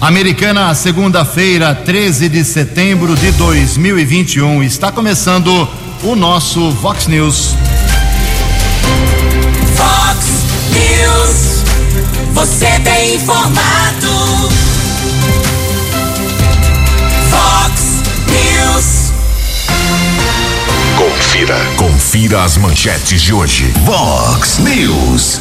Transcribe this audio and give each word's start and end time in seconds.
Americana, 0.00 0.74
segunda-feira, 0.74 1.74
13 1.74 2.28
de 2.28 2.44
setembro 2.44 3.16
de 3.16 3.32
2021. 3.32 4.62
Está 4.62 4.92
começando 4.92 5.66
o 6.02 6.14
nosso 6.14 6.70
Vox 6.72 7.06
News. 7.06 7.54
Vox 9.74 10.26
News. 10.70 11.64
Você 12.34 12.78
tem 12.80 13.14
informado. 13.14 14.50
Vox 17.30 18.02
News. 18.28 19.12
Confira. 20.98 21.58
Confira 21.78 22.44
as 22.44 22.58
manchetes 22.58 23.22
de 23.22 23.32
hoje. 23.32 23.72
Vox 23.86 24.58
News. 24.58 25.40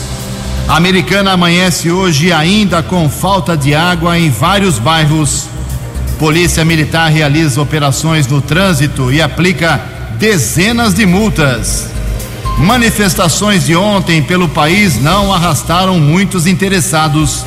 A 0.67 0.77
Americana 0.77 1.31
amanhece 1.31 1.91
hoje 1.91 2.33
ainda 2.33 2.81
com 2.81 3.07
falta 3.07 3.55
de 3.55 3.75
água 3.75 4.17
em 4.17 4.31
vários 4.31 4.79
bairros. 4.79 5.47
Polícia 6.17 6.65
Militar 6.65 7.11
realiza 7.11 7.61
operações 7.61 8.25
no 8.25 8.41
trânsito 8.41 9.11
e 9.11 9.21
aplica 9.21 9.79
dezenas 10.17 10.95
de 10.95 11.05
multas. 11.05 11.87
Manifestações 12.57 13.65
de 13.65 13.75
ontem 13.75 14.23
pelo 14.23 14.49
país 14.49 14.99
não 14.99 15.31
arrastaram 15.31 15.99
muitos 15.99 16.47
interessados. 16.47 17.45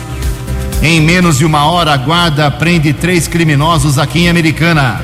Em 0.80 1.00
menos 1.00 1.38
de 1.38 1.44
uma 1.44 1.64
hora, 1.64 1.94
a 1.94 1.96
guarda 1.96 2.48
prende 2.52 2.92
três 2.92 3.26
criminosos 3.26 3.98
aqui 3.98 4.20
em 4.20 4.28
Americana. 4.28 5.02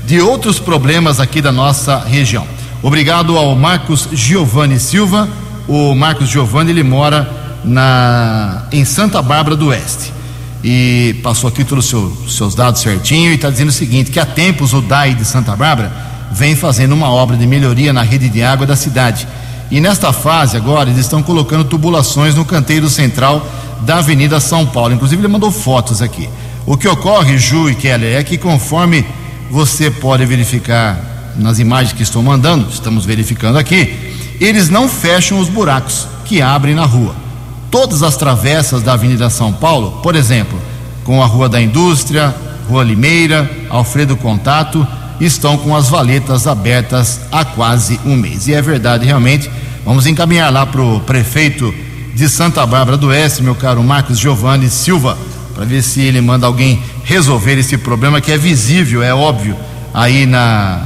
de 0.05 0.21
outros 0.21 0.59
problemas 0.59 1.21
aqui 1.21 1.41
da 1.41 1.53
nossa 1.53 2.01
região. 2.01 2.49
Obrigado 2.83 3.39
ao 3.39 3.55
Marcos 3.55 4.09
Giovanni 4.13 4.81
Silva. 4.81 5.29
O 5.69 5.95
Marcos 5.95 6.29
Giovanni 6.29 6.73
ele 6.73 6.83
mora 6.83 7.31
na 7.65 8.67
em 8.73 8.85
Santa 8.85 9.23
Bárbara 9.23 9.55
do 9.55 9.69
Oeste 9.69 10.16
e 10.62 11.17
passou 11.22 11.49
aqui 11.49 11.65
todos 11.65 11.84
os 11.84 11.91
seu, 11.91 12.17
seus 12.28 12.55
dados 12.55 12.81
certinho 12.81 13.31
e 13.31 13.34
está 13.34 13.50
dizendo 13.50 13.69
o 13.69 13.72
seguinte: 13.72 14.11
que 14.11 14.21
há 14.21 14.27
tempos 14.27 14.72
o 14.72 14.81
DAI 14.81 15.15
de 15.15 15.25
Santa 15.25 15.55
Bárbara 15.55 15.93
vem 16.33 16.56
fazendo 16.56 16.93
uma 16.93 17.11
obra 17.11 17.37
de 17.37 17.47
melhoria 17.47 17.93
na 17.93 18.03
rede 18.03 18.28
de 18.28 18.43
água 18.43 18.66
da 18.66 18.77
cidade. 18.77 19.27
E 19.71 19.81
nesta 19.81 20.12
fase 20.12 20.56
agora 20.56 20.91
eles 20.91 21.00
estão 21.00 21.22
colocando 21.22 21.65
tubulações 21.65 22.34
no 22.34 22.45
canteiro 22.45 22.89
central 22.89 23.47
da 23.83 23.99
Avenida 23.99 24.39
São 24.41 24.66
Paulo. 24.66 24.95
Inclusive 24.95 25.21
ele 25.21 25.28
mandou 25.28 25.50
fotos 25.50 26.00
aqui. 26.00 26.28
O 26.65 26.77
que 26.77 26.89
ocorre, 26.89 27.39
Ju 27.39 27.71
e 27.71 27.75
Keller, 27.75 28.16
é 28.16 28.22
que 28.25 28.37
conforme 28.37 29.05
você 29.50 29.91
pode 29.91 30.25
verificar 30.25 30.99
nas 31.37 31.59
imagens 31.59 31.93
que 31.93 32.03
estou 32.03 32.22
mandando, 32.22 32.69
estamos 32.71 33.05
verificando 33.05 33.59
aqui, 33.59 34.15
eles 34.41 34.69
não 34.69 34.89
fecham 34.89 35.39
os 35.39 35.49
buracos 35.49 36.09
que 36.25 36.43
abrem 36.43 36.75
na 36.75 36.84
rua. 36.84 37.26
Todas 37.71 38.03
as 38.03 38.16
travessas 38.16 38.82
da 38.82 38.93
Avenida 38.94 39.28
São 39.28 39.53
Paulo, 39.53 40.00
por 40.03 40.15
exemplo, 40.15 40.59
com 41.04 41.22
a 41.22 41.27
Rua 41.27 41.49
da 41.49 41.60
Indústria, 41.60 42.34
Rua 42.69 42.84
Limeira, 42.84 43.49
Alfredo 43.71 44.16
Contato, 44.16 44.87
estão 45.21 45.56
com 45.56 45.75
as 45.75 45.88
valetas 45.88 46.47
abertas 46.47 47.21
há 47.31 47.44
quase 47.44 48.00
um 48.04 48.16
mês. 48.16 48.49
E 48.49 48.54
é 48.54 48.60
verdade, 48.60 49.06
realmente. 49.06 49.50
Vamos 49.84 50.06
encaminhar 50.06 50.53
lá 50.53 50.66
para 50.66 50.82
o 50.82 51.00
prefeito 51.00 51.72
de 52.15 52.28
Santa 52.28 52.66
Bárbara 52.66 52.97
do 52.97 53.09
Oeste, 53.09 53.43
meu 53.43 53.54
caro 53.54 53.83
Marcos 53.83 54.19
Giovanni 54.19 54.69
Silva, 54.69 55.16
para 55.54 55.65
ver 55.65 55.83
se 55.83 56.00
ele 56.00 56.21
manda 56.21 56.47
alguém 56.47 56.83
resolver 57.04 57.59
esse 57.59 57.78
problema 57.78 58.21
que 58.21 58.33
é 58.33 58.38
visível, 58.38 59.03
é 59.03 59.15
óbvio, 59.15 59.56
aí 59.94 60.27
na, 60.27 60.83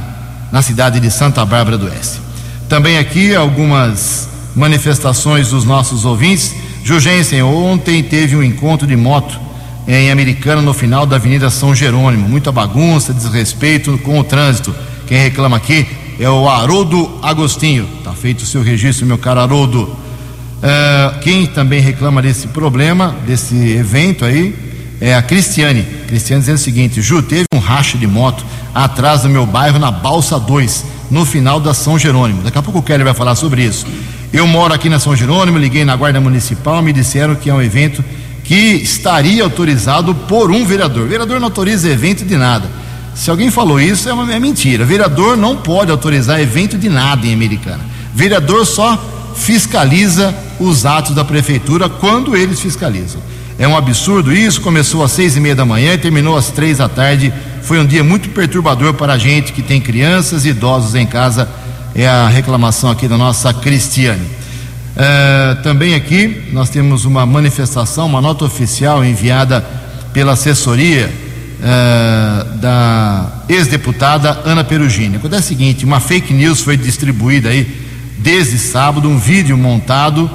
na 0.51 0.61
cidade 0.61 0.99
de 0.99 1.09
Santa 1.09 1.43
Bárbara 1.45 1.77
do 1.77 1.87
Oeste. 1.87 2.19
Também 2.69 2.97
aqui 2.97 3.35
algumas 3.35 4.29
manifestações 4.55 5.49
dos 5.49 5.65
nossos 5.65 6.05
ouvintes. 6.05 6.53
Jugensen, 6.83 7.43
ontem 7.43 8.01
teve 8.01 8.35
um 8.35 8.43
encontro 8.43 8.87
de 8.87 8.95
moto 8.95 9.39
em 9.87 10.11
Americana 10.11 10.61
no 10.61 10.73
final 10.73 11.05
da 11.05 11.15
Avenida 11.15 11.49
São 11.49 11.75
Jerônimo. 11.75 12.27
Muita 12.27 12.51
bagunça, 12.51 13.13
desrespeito 13.13 13.97
com 13.99 14.19
o 14.19 14.23
trânsito. 14.23 14.75
Quem 15.07 15.17
reclama 15.17 15.57
aqui 15.57 15.87
é 16.19 16.29
o 16.29 16.49
Haroldo 16.49 17.19
Agostinho. 17.21 17.87
Tá 18.03 18.13
feito 18.13 18.41
o 18.41 18.45
seu 18.45 18.63
registro, 18.63 19.05
meu 19.05 19.17
caro 19.17 19.39
Haroldo. 19.39 19.83
Uh, 19.83 21.19
quem 21.21 21.45
também 21.47 21.79
reclama 21.81 22.21
desse 22.21 22.47
problema, 22.47 23.15
desse 23.25 23.55
evento 23.55 24.25
aí, 24.25 24.53
é 24.99 25.15
a 25.15 25.21
Cristiane. 25.21 25.83
Cristiane 26.07 26.41
dizendo 26.41 26.57
o 26.57 26.59
seguinte: 26.59 27.01
Ju, 27.01 27.21
teve 27.23 27.45
um 27.53 27.59
racha 27.59 27.97
de 27.97 28.05
moto 28.05 28.45
atrás 28.73 29.23
do 29.23 29.29
meu 29.29 29.45
bairro 29.45 29.79
na 29.79 29.91
Balsa 29.91 30.39
2, 30.39 30.85
no 31.09 31.25
final 31.25 31.59
da 31.59 31.73
São 31.73 31.97
Jerônimo. 31.97 32.43
Daqui 32.43 32.57
a 32.57 32.61
pouco 32.61 32.79
o 32.79 32.83
Kelly 32.83 33.03
vai 33.03 33.13
falar 33.13 33.35
sobre 33.35 33.63
isso. 33.63 33.85
Eu 34.33 34.47
moro 34.47 34.73
aqui 34.73 34.87
na 34.87 34.97
São 34.97 35.15
Jerônimo, 35.15 35.57
liguei 35.57 35.83
na 35.83 35.95
Guarda 35.95 36.21
Municipal, 36.21 36.81
me 36.81 36.93
disseram 36.93 37.35
que 37.35 37.49
é 37.49 37.53
um 37.53 37.61
evento 37.61 38.03
que 38.45 38.55
estaria 38.55 39.43
autorizado 39.43 40.15
por 40.15 40.49
um 40.51 40.65
vereador. 40.65 41.03
O 41.03 41.09
vereador 41.09 41.39
não 41.39 41.47
autoriza 41.47 41.89
evento 41.89 42.23
de 42.23 42.37
nada. 42.37 42.69
Se 43.13 43.29
alguém 43.29 43.51
falou 43.51 43.79
isso, 43.79 44.07
é, 44.07 44.13
uma, 44.13 44.33
é 44.33 44.39
mentira. 44.39 44.85
Vereador 44.85 45.35
não 45.35 45.57
pode 45.57 45.91
autorizar 45.91 46.39
evento 46.39 46.77
de 46.77 46.87
nada 46.87 47.27
em 47.27 47.33
Americana. 47.33 47.83
Vereador 48.15 48.65
só 48.65 48.97
fiscaliza 49.35 50.33
os 50.59 50.85
atos 50.85 51.13
da 51.13 51.25
prefeitura 51.25 51.89
quando 51.89 52.35
eles 52.35 52.59
fiscalizam. 52.59 53.21
É 53.59 53.67
um 53.67 53.75
absurdo 53.75 54.33
isso. 54.33 54.61
Começou 54.61 55.03
às 55.03 55.11
seis 55.11 55.35
e 55.35 55.39
meia 55.41 55.55
da 55.55 55.65
manhã 55.65 55.93
e 55.93 55.97
terminou 55.97 56.37
às 56.37 56.47
três 56.47 56.77
da 56.77 56.87
tarde. 56.87 57.33
Foi 57.61 57.79
um 57.79 57.85
dia 57.85 58.03
muito 58.03 58.29
perturbador 58.29 58.93
para 58.93 59.13
a 59.13 59.17
gente 59.17 59.51
que 59.51 59.61
tem 59.61 59.81
crianças 59.81 60.45
e 60.45 60.49
idosos 60.49 60.95
em 60.95 61.05
casa. 61.05 61.49
É 61.93 62.07
a 62.07 62.27
reclamação 62.27 62.89
aqui 62.89 63.07
da 63.07 63.17
nossa 63.17 63.53
Cristiane. 63.53 64.25
É, 64.95 65.55
também 65.63 65.93
aqui 65.95 66.49
nós 66.51 66.69
temos 66.69 67.05
uma 67.05 67.25
manifestação, 67.25 68.07
uma 68.07 68.21
nota 68.21 68.45
oficial 68.45 69.03
enviada 69.03 69.65
pela 70.13 70.33
assessoria 70.33 71.11
é, 71.61 72.45
da 72.55 73.43
ex-deputada 73.49 74.41
Ana 74.45 74.63
Perugini. 74.63 75.17
Acontece 75.17 75.43
o 75.43 75.47
seguinte: 75.47 75.85
uma 75.85 75.99
fake 75.99 76.33
news 76.33 76.61
foi 76.61 76.77
distribuída 76.77 77.49
aí 77.49 77.89
desde 78.19 78.57
sábado, 78.57 79.09
um 79.09 79.17
vídeo 79.17 79.57
montado, 79.57 80.29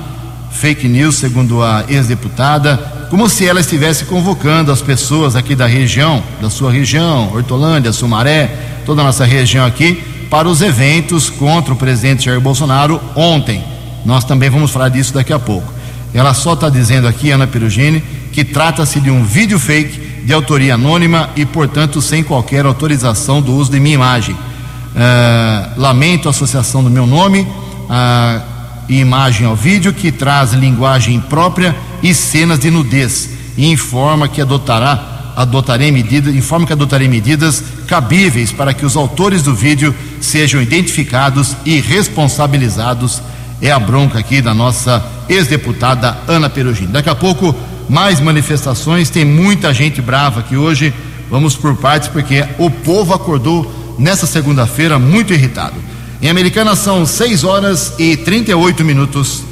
fake 0.51 0.89
news, 0.89 1.17
segundo 1.17 1.63
a 1.63 1.85
ex-deputada, 1.89 2.77
como 3.09 3.29
se 3.29 3.47
ela 3.47 3.61
estivesse 3.61 4.05
convocando 4.05 4.73
as 4.73 4.83
pessoas 4.83 5.37
aqui 5.37 5.55
da 5.55 5.67
região, 5.67 6.23
da 6.41 6.51
sua 6.51 6.73
região, 6.73 7.33
Hortolândia, 7.33 7.93
Sumaré, 7.93 8.83
toda 8.85 9.03
a 9.03 9.05
nossa 9.05 9.25
região 9.25 9.65
aqui, 9.65 10.03
para 10.31 10.49
os 10.49 10.61
eventos 10.61 11.31
contra 11.31 11.73
o 11.73 11.77
presidente 11.77 12.25
Jair 12.25 12.41
Bolsonaro 12.41 13.01
ontem. 13.15 13.63
Nós 14.05 14.25
também 14.25 14.51
vamos 14.51 14.71
falar 14.71 14.89
disso 14.89 15.13
daqui 15.13 15.33
a 15.33 15.39
pouco. 15.39 15.73
Ela 16.13 16.33
só 16.35 16.55
está 16.55 16.69
dizendo 16.69 17.07
aqui, 17.07 17.31
Ana 17.31 17.47
Perugini, 17.47 18.03
que 18.33 18.45
trata-se 18.45 19.01
de 19.01 19.11
um 19.11 19.25
vídeo 19.25 19.59
fake 19.59 20.25
de 20.25 20.33
autoria 20.33 20.75
anônima 20.75 21.31
e, 21.37 21.45
portanto, 21.45 22.01
sem 22.01 22.23
qualquer 22.23 22.65
autorização 22.67 23.41
do 23.41 23.55
uso 23.55 23.71
de 23.71 23.81
minha 23.81 23.95
imagem. 23.95 24.35
Uh, 24.35 25.81
lamento 25.81 26.27
a 26.27 26.31
associação 26.31 26.83
do 26.83 26.91
meu 26.91 27.07
nome 27.07 27.43
uh, 27.43 28.43
e 28.89 28.99
imagem 28.99 29.47
ao 29.47 29.55
vídeo 29.55 29.93
que 29.93 30.11
traz 30.11 30.53
linguagem 30.53 31.21
própria 31.21 31.77
e 32.03 32.15
cenas 32.15 32.59
de 32.59 32.71
nudez 32.71 33.31
e 33.57 33.71
informa 33.71 34.27
que 34.27 34.41
adotará 34.41 35.16
adotarei 35.37 35.93
medidas 35.93 36.35
informa 36.35 36.67
que 36.67 36.73
adotarei 36.73 37.07
medidas 37.07 37.63
cabíveis 37.87 38.51
para 38.51 38.73
que 38.73 38.87
os 38.87 38.97
autores 38.97 39.43
do 39.43 39.55
vídeo 39.55 39.95
sejam 40.21 40.63
identificados 40.63 41.55
e 41.65 41.79
responsabilizados 41.79 43.21
é 43.61 43.71
a 43.71 43.79
bronca 43.79 44.19
aqui 44.19 44.41
da 44.41 44.55
nossa 44.55 45.05
ex-deputada 45.29 46.17
Ana 46.27 46.49
Perugini. 46.49 46.89
Daqui 46.89 47.09
a 47.09 47.15
pouco, 47.15 47.55
mais 47.89 48.21
manifestações, 48.21 49.11
tem 49.11 49.25
muita 49.25 49.73
gente 49.73 50.01
brava 50.01 50.41
aqui 50.41 50.57
hoje. 50.57 50.93
Vamos 51.31 51.57
por 51.57 51.75
partes, 51.77 52.09
porque 52.09 52.45
o 52.59 52.71
povo 52.71 53.15
acordou 53.15 53.97
nessa 53.99 54.27
segunda-feira 54.27 54.99
muito 54.99 55.33
irritado. 55.33 55.75
Em 56.21 56.29
Americana 56.29 56.75
são 56.75 57.05
6 57.05 57.45
horas 57.45 57.95
e 57.99 58.17
38 58.17 58.85
minutos. 58.85 59.43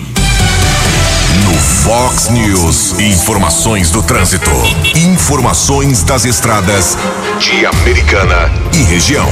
Fox 1.84 2.30
News, 2.30 2.98
informações 2.98 3.90
do 3.90 4.02
trânsito. 4.02 4.50
Informações 4.96 6.02
das 6.02 6.24
estradas 6.24 6.96
de 7.38 7.66
Americana 7.66 8.50
e 8.72 8.82
região. 8.84 9.28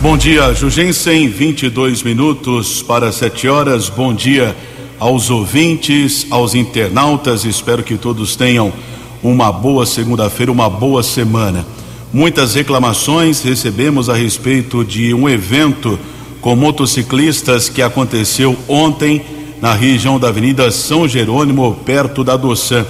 Bom 0.00 0.18
dia, 0.18 0.52
Jugensen, 0.52 1.28
22 1.28 2.02
minutos 2.02 2.82
para 2.82 3.12
7 3.12 3.46
horas. 3.46 3.88
Bom 3.88 4.12
dia 4.12 4.56
aos 4.98 5.30
ouvintes, 5.30 6.26
aos 6.30 6.56
internautas. 6.56 7.44
Espero 7.44 7.84
que 7.84 7.96
todos 7.96 8.34
tenham 8.34 8.72
uma 9.22 9.52
boa 9.52 9.86
segunda-feira, 9.86 10.50
uma 10.50 10.68
boa 10.68 11.04
semana. 11.04 11.64
Muitas 12.12 12.56
reclamações 12.56 13.40
recebemos 13.40 14.10
a 14.10 14.16
respeito 14.16 14.84
de 14.84 15.14
um 15.14 15.28
evento 15.28 15.96
com 16.40 16.56
motociclistas 16.56 17.68
que 17.68 17.82
aconteceu 17.82 18.58
ontem 18.66 19.37
na 19.60 19.74
região 19.74 20.18
da 20.18 20.28
Avenida 20.28 20.70
São 20.70 21.08
Jerônimo, 21.08 21.80
perto 21.84 22.22
da 22.22 22.36
Doçã. 22.36 22.86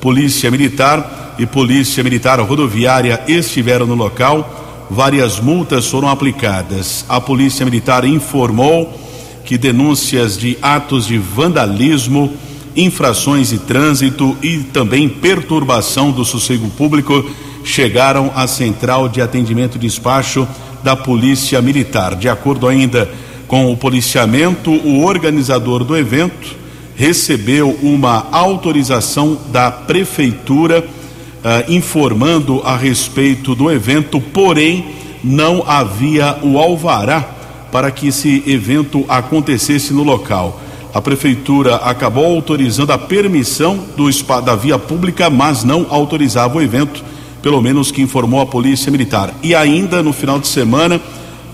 Polícia 0.00 0.50
Militar 0.50 1.34
e 1.38 1.46
Polícia 1.46 2.02
Militar 2.02 2.40
Rodoviária 2.40 3.22
estiveram 3.26 3.86
no 3.86 3.94
local 3.94 4.88
várias 4.90 5.38
multas 5.38 5.86
foram 5.86 6.08
aplicadas. 6.08 7.04
A 7.08 7.20
Polícia 7.20 7.64
Militar 7.64 8.04
informou 8.04 8.92
que 9.44 9.56
denúncias 9.56 10.36
de 10.36 10.58
atos 10.60 11.06
de 11.06 11.16
vandalismo, 11.16 12.32
infrações 12.76 13.50
de 13.50 13.58
trânsito 13.58 14.36
e 14.42 14.58
também 14.58 15.08
perturbação 15.08 16.10
do 16.10 16.24
sossego 16.24 16.68
público 16.70 17.24
chegaram 17.64 18.32
à 18.34 18.46
central 18.46 19.08
de 19.08 19.20
atendimento 19.20 19.76
e 19.76 19.80
despacho 19.80 20.46
da 20.82 20.96
Polícia 20.96 21.60
Militar. 21.62 22.16
De 22.16 22.28
acordo 22.28 22.66
ainda 22.66 23.08
com 23.50 23.72
o 23.72 23.76
policiamento, 23.76 24.70
o 24.70 25.04
organizador 25.04 25.82
do 25.82 25.96
evento 25.96 26.56
recebeu 26.94 27.76
uma 27.82 28.28
autorização 28.30 29.36
da 29.50 29.72
prefeitura 29.72 30.84
uh, 30.86 31.72
informando 31.72 32.62
a 32.64 32.76
respeito 32.76 33.56
do 33.56 33.68
evento, 33.68 34.20
porém 34.20 34.90
não 35.24 35.64
havia 35.66 36.38
o 36.44 36.60
alvará 36.60 37.22
para 37.72 37.90
que 37.90 38.06
esse 38.06 38.40
evento 38.46 39.04
acontecesse 39.08 39.92
no 39.92 40.04
local. 40.04 40.60
A 40.94 41.02
prefeitura 41.02 41.74
acabou 41.74 42.26
autorizando 42.26 42.92
a 42.92 42.98
permissão 42.98 43.80
do 43.96 44.08
da 44.42 44.54
via 44.54 44.78
pública, 44.78 45.28
mas 45.28 45.64
não 45.64 45.88
autorizava 45.90 46.58
o 46.58 46.62
evento, 46.62 47.02
pelo 47.42 47.60
menos 47.60 47.90
que 47.90 48.00
informou 48.00 48.42
a 48.42 48.46
Polícia 48.46 48.92
Militar. 48.92 49.34
E 49.42 49.56
ainda 49.56 50.04
no 50.04 50.12
final 50.12 50.38
de 50.38 50.46
semana, 50.46 51.00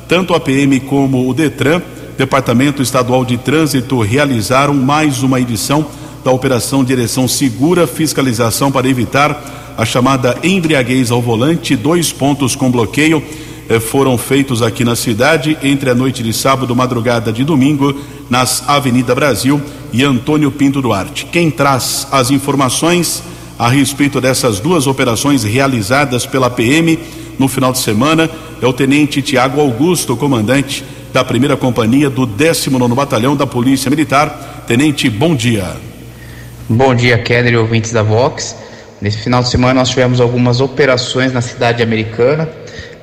tanto 0.08 0.34
a 0.34 0.40
PM 0.40 0.80
como 0.80 1.28
o 1.28 1.34
Detran, 1.34 1.82
Departamento 2.16 2.82
Estadual 2.82 3.24
de 3.24 3.36
Trânsito, 3.36 4.00
realizaram 4.00 4.74
mais 4.74 5.22
uma 5.22 5.40
edição 5.40 5.86
da 6.24 6.30
Operação 6.30 6.84
Direção 6.84 7.28
Segura 7.28 7.86
Fiscalização 7.86 8.72
para 8.72 8.88
evitar 8.88 9.74
a 9.76 9.84
chamada 9.84 10.36
embriaguez 10.42 11.10
ao 11.10 11.20
volante, 11.20 11.76
dois 11.76 12.12
pontos 12.12 12.56
com 12.56 12.70
bloqueio 12.70 13.22
eh, 13.68 13.78
foram 13.78 14.16
feitos 14.16 14.62
aqui 14.62 14.84
na 14.84 14.96
cidade 14.96 15.56
entre 15.62 15.90
a 15.90 15.94
noite 15.94 16.22
de 16.22 16.32
sábado 16.32 16.72
e 16.72 16.76
madrugada 16.76 17.32
de 17.32 17.44
domingo 17.44 17.94
nas 18.30 18.66
Avenida 18.68 19.14
Brasil 19.14 19.60
e 19.92 20.02
Antônio 20.02 20.50
Pinto 20.50 20.80
Duarte. 20.80 21.26
Quem 21.26 21.50
traz 21.50 22.06
as 22.10 22.30
informações 22.30 23.22
a 23.58 23.68
respeito 23.68 24.20
dessas 24.20 24.60
duas 24.60 24.86
operações 24.86 25.42
realizadas 25.42 26.24
pela 26.26 26.50
PM 26.50 26.98
no 27.38 27.48
final 27.48 27.72
de 27.72 27.78
semana 27.78 28.30
é 28.60 28.66
o 28.66 28.72
tenente 28.72 29.22
Tiago 29.22 29.60
Augusto, 29.60 30.16
comandante 30.16 30.84
da 31.12 31.24
primeira 31.24 31.56
companhia 31.56 32.10
do 32.10 32.26
19 32.26 32.94
Batalhão 32.94 33.36
da 33.36 33.46
Polícia 33.46 33.90
Militar. 33.90 34.64
Tenente, 34.66 35.08
bom 35.08 35.34
dia. 35.34 35.76
Bom 36.68 36.94
dia, 36.94 37.18
Keller 37.18 37.52
e 37.52 37.56
ouvintes 37.56 37.92
da 37.92 38.02
Vox. 38.02 38.56
Nesse 39.00 39.18
final 39.18 39.42
de 39.42 39.48
semana 39.48 39.74
nós 39.74 39.90
tivemos 39.90 40.20
algumas 40.20 40.60
operações 40.60 41.32
na 41.32 41.40
cidade 41.40 41.82
americana. 41.82 42.48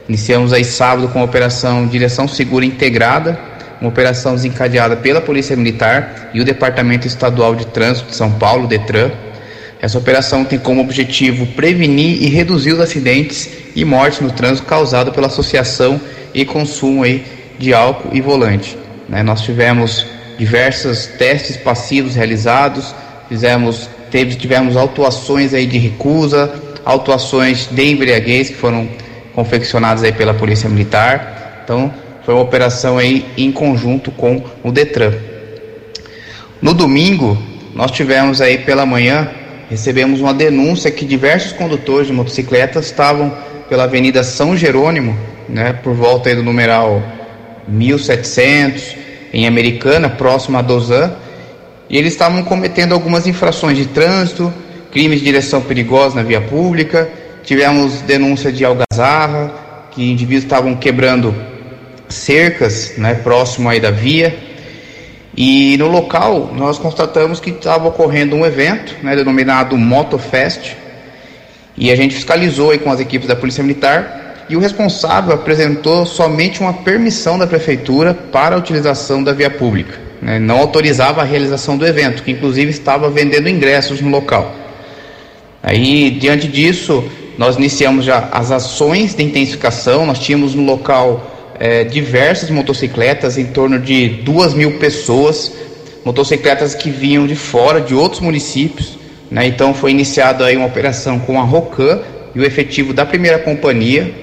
Iniciamos 0.07 0.51
aí 0.51 0.65
sábado 0.65 1.07
com 1.07 1.21
a 1.21 1.23
operação 1.23 1.87
Direção 1.87 2.27
Segura 2.27 2.65
Integrada, 2.65 3.39
uma 3.79 3.89
operação 3.89 4.33
desencadeada 4.33 4.97
pela 4.97 5.21
Polícia 5.21 5.55
Militar 5.55 6.31
e 6.33 6.41
o 6.41 6.45
Departamento 6.45 7.07
Estadual 7.07 7.55
de 7.55 7.67
Trânsito 7.67 8.09
de 8.09 8.15
São 8.15 8.31
Paulo, 8.31 8.67
DETRAN. 8.67 9.11
Essa 9.83 9.97
operação 9.97 10.45
tem 10.45 10.57
como 10.57 10.79
objetivo 10.79 11.45
prevenir 11.45 12.23
e 12.23 12.27
reduzir 12.27 12.71
os 12.71 12.79
acidentes 12.79 13.49
e 13.75 13.83
mortes 13.83 14.21
no 14.21 14.31
trânsito 14.31 14.65
causados 14.65 15.13
pela 15.13 15.27
associação 15.27 15.99
e 16.33 16.45
consumo 16.45 17.03
aí 17.03 17.25
de 17.59 17.73
álcool 17.73 18.15
e 18.15 18.21
volante. 18.21 18.77
Né? 19.09 19.21
Nós 19.23 19.41
tivemos 19.41 20.05
diversos 20.37 21.05
testes 21.05 21.57
passivos 21.57 22.15
realizados, 22.15 22.95
fizemos 23.27 23.89
Teve, 24.09 24.35
tivemos 24.35 24.77
autuações 24.77 25.53
aí 25.53 25.65
de 25.65 25.77
recusa, 25.77 26.53
autuações 26.85 27.67
de 27.69 27.91
embriaguez 27.91 28.47
que 28.47 28.55
foram 28.55 28.87
confeccionadas 29.33 30.01
aí 30.01 30.13
pela 30.13 30.33
Polícia 30.33 30.69
Militar. 30.69 31.61
Então, 31.65 31.93
foi 32.23 32.33
uma 32.33 32.43
operação 32.43 32.97
aí 32.97 33.25
em 33.35 33.51
conjunto 33.51 34.11
com 34.11 34.41
o 34.63 34.71
Detran. 34.71 35.11
No 36.61 36.73
domingo, 36.73 37.37
nós 37.75 37.91
tivemos 37.91 38.39
aí 38.39 38.59
pela 38.59 38.85
manhã, 38.85 39.29
recebemos 39.73 40.21
uma 40.21 40.35
denúncia 40.35 40.91
que 40.91 41.03
diversos 41.03 41.51
condutores 41.51 42.05
de 42.05 42.13
motocicletas 42.13 42.85
estavam 42.85 43.35
pela 43.67 43.85
Avenida 43.85 44.23
São 44.23 44.55
Jerônimo, 44.55 45.17
né, 45.49 45.73
por 45.73 45.95
volta 45.95 46.33
do 46.35 46.43
numeral 46.43 47.01
1700, 47.67 48.95
em 49.33 49.47
Americana, 49.47 50.11
próximo 50.11 50.59
a 50.59 50.61
Dozan, 50.61 51.11
e 51.89 51.97
eles 51.97 52.13
estavam 52.13 52.43
cometendo 52.43 52.93
algumas 52.93 53.25
infrações 53.25 53.75
de 53.75 53.87
trânsito, 53.87 54.53
crimes 54.91 55.17
de 55.17 55.25
direção 55.25 55.59
perigosa 55.59 56.17
na 56.17 56.21
via 56.21 56.39
pública, 56.39 57.09
tivemos 57.43 58.01
denúncia 58.01 58.51
de 58.51 58.63
algazarra, 58.63 59.51
que 59.89 60.07
indivíduos 60.07 60.43
estavam 60.43 60.75
quebrando 60.75 61.33
cercas, 62.07 62.93
né, 62.95 63.15
próximo 63.15 63.69
aí 63.69 63.79
da 63.79 63.89
via. 63.89 64.37
E 65.35 65.77
no 65.77 65.87
local 65.87 66.53
nós 66.55 66.77
constatamos 66.77 67.39
que 67.39 67.49
estava 67.49 67.87
ocorrendo 67.87 68.35
um 68.35 68.45
evento, 68.45 68.95
né, 69.03 69.15
denominado 69.15 69.77
Motofest, 69.77 70.75
e 71.75 71.91
a 71.91 71.95
gente 71.95 72.13
fiscalizou 72.13 72.71
aí 72.71 72.77
com 72.77 72.91
as 72.91 72.99
equipes 72.99 73.27
da 73.27 73.35
Polícia 73.35 73.63
Militar 73.63 74.45
e 74.47 74.55
o 74.55 74.59
responsável 74.59 75.33
apresentou 75.33 76.05
somente 76.05 76.59
uma 76.59 76.73
permissão 76.73 77.37
da 77.37 77.47
prefeitura 77.47 78.13
para 78.13 78.55
a 78.55 78.59
utilização 78.59 79.23
da 79.23 79.33
via 79.33 79.49
pública 79.49 80.03
né, 80.23 80.39
não 80.39 80.57
autorizava 80.57 81.21
a 81.21 81.25
realização 81.25 81.77
do 81.77 81.85
evento, 81.85 82.23
que 82.23 82.31
inclusive 82.31 82.71
estava 82.71 83.09
vendendo 83.09 83.49
ingressos 83.49 83.99
no 83.99 84.09
local. 84.09 84.55
Aí, 85.61 86.11
diante 86.11 86.47
disso, 86.47 87.03
nós 87.37 87.57
iniciamos 87.57 88.05
já 88.05 88.29
as 88.31 88.51
ações 88.51 89.13
de 89.13 89.23
intensificação, 89.23 90.05
nós 90.05 90.19
tínhamos 90.19 90.55
no 90.55 90.63
local 90.63 91.32
é, 91.59 91.83
diversas 91.83 92.49
motocicletas, 92.49 93.37
em 93.37 93.45
torno 93.45 93.79
de 93.79 94.09
duas 94.09 94.53
mil 94.53 94.79
pessoas, 94.79 95.51
motocicletas 96.03 96.75
que 96.75 96.89
vinham 96.89 97.25
de 97.25 97.35
fora, 97.35 97.79
de 97.79 97.93
outros 97.93 98.21
municípios, 98.21 98.97
né, 99.31 99.47
então 99.47 99.73
foi 99.73 99.91
iniciada 99.91 100.45
aí 100.45 100.57
uma 100.57 100.67
operação 100.67 101.19
com 101.19 101.39
a 101.39 101.43
ROCAN 101.43 102.01
e 102.35 102.39
o 102.39 102.45
efetivo 102.45 102.93
da 102.93 103.05
primeira 103.05 103.39
companhia. 103.39 104.13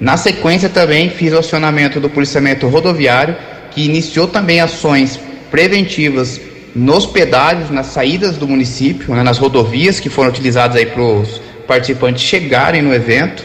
Na 0.00 0.16
sequência 0.16 0.68
também 0.68 1.10
fiz 1.10 1.32
o 1.32 1.38
acionamento 1.38 2.00
do 2.00 2.10
policiamento 2.10 2.66
rodoviário, 2.68 3.36
que 3.70 3.84
iniciou 3.84 4.26
também 4.26 4.60
ações 4.60 5.20
preventivas 5.50 6.40
nos 6.74 7.06
pedágios, 7.06 7.70
nas 7.70 7.86
saídas 7.86 8.36
do 8.36 8.46
município, 8.46 9.14
né, 9.14 9.22
nas 9.22 9.38
rodovias 9.38 10.00
que 10.00 10.08
foram 10.08 10.30
utilizadas 10.30 10.76
aí 10.76 10.86
para 10.86 11.02
os 11.02 11.40
participantes 11.66 12.22
chegarem 12.22 12.82
no 12.82 12.94
evento. 12.94 13.44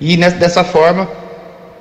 E 0.00 0.16
nessa, 0.16 0.36
dessa 0.36 0.64
forma 0.64 1.08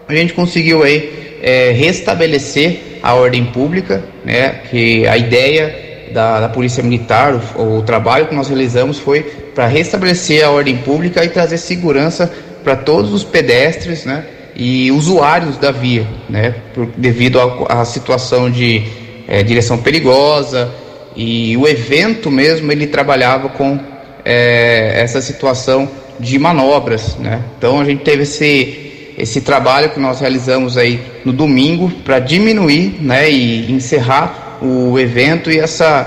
a 0.08 0.16
gente 0.16 0.34
conseguiu 0.34 0.84
aí 0.84 1.38
é, 1.42 1.72
restabelecer 1.72 3.00
a 3.02 3.14
ordem 3.14 3.46
pública, 3.46 4.04
né, 4.24 4.62
que 4.70 5.06
a 5.08 5.18
ideia 5.18 6.10
da, 6.12 6.42
da 6.42 6.50
Polícia 6.50 6.82
Militar, 6.82 7.40
o, 7.56 7.78
o, 7.78 7.82
trabalho 7.82 8.28
que 8.28 8.36
nós 8.36 8.48
realizamos 8.48 8.98
foi 8.98 9.22
para 9.54 9.68
restabelecer 9.68 10.44
a 10.44 10.50
ordem 10.50 10.78
pública 10.78 11.24
e 11.24 11.30
trazer 11.30 11.58
segurança 11.58 12.32
para 12.64 12.76
todos 12.76 13.14
os 13.14 13.24
pedestres, 13.24 14.06
né, 14.06 14.26
e 14.56 14.92
usuários 14.92 15.58
da 15.58 15.72
via, 15.72 16.08
né, 16.30 16.56
por, 16.74 16.88
devido 16.98 17.40
à 17.68 17.84
situação 17.86 18.50
de 18.50 18.84
é, 19.28 19.44
direção 19.44 19.78
perigosa 19.78 20.72
e 21.16 21.56
o 21.58 21.68
evento 21.68 22.30
mesmo 22.30 22.72
ele 22.72 22.88
trabalhava 22.88 23.50
com 23.50 23.80
é, 24.24 24.94
essa 25.02 25.22
situação 25.22 25.90
de 26.20 26.38
manobras, 26.40 27.16
né? 27.18 27.42
Então 27.58 27.80
a 27.80 27.86
gente 27.86 28.04
teve 28.04 28.24
esse 28.24 28.85
esse 29.18 29.42
trabalho 29.42 29.90
que 29.90 30.00
nós 30.00 30.20
realizamos 30.20 30.78
aí 30.78 31.00
no 31.24 31.32
domingo 31.32 31.90
para 32.04 32.20
diminuir, 32.20 32.98
né, 33.02 33.30
e 33.30 33.72
encerrar 33.72 34.58
o 34.62 34.98
evento 35.00 35.52
e 35.52 35.60
essa 35.60 36.04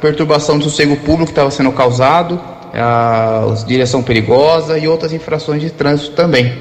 perturbação 0.00 0.58
do 0.58 0.64
sossego 0.64 0.96
público 0.96 1.26
que 1.26 1.32
estava 1.32 1.50
sendo 1.50 1.72
causado, 1.72 2.40
a 2.74 3.54
direção 3.66 4.02
perigosa 4.02 4.78
e 4.78 4.88
outras 4.88 5.12
infrações 5.12 5.60
de 5.60 5.70
trânsito 5.70 6.12
também. 6.12 6.52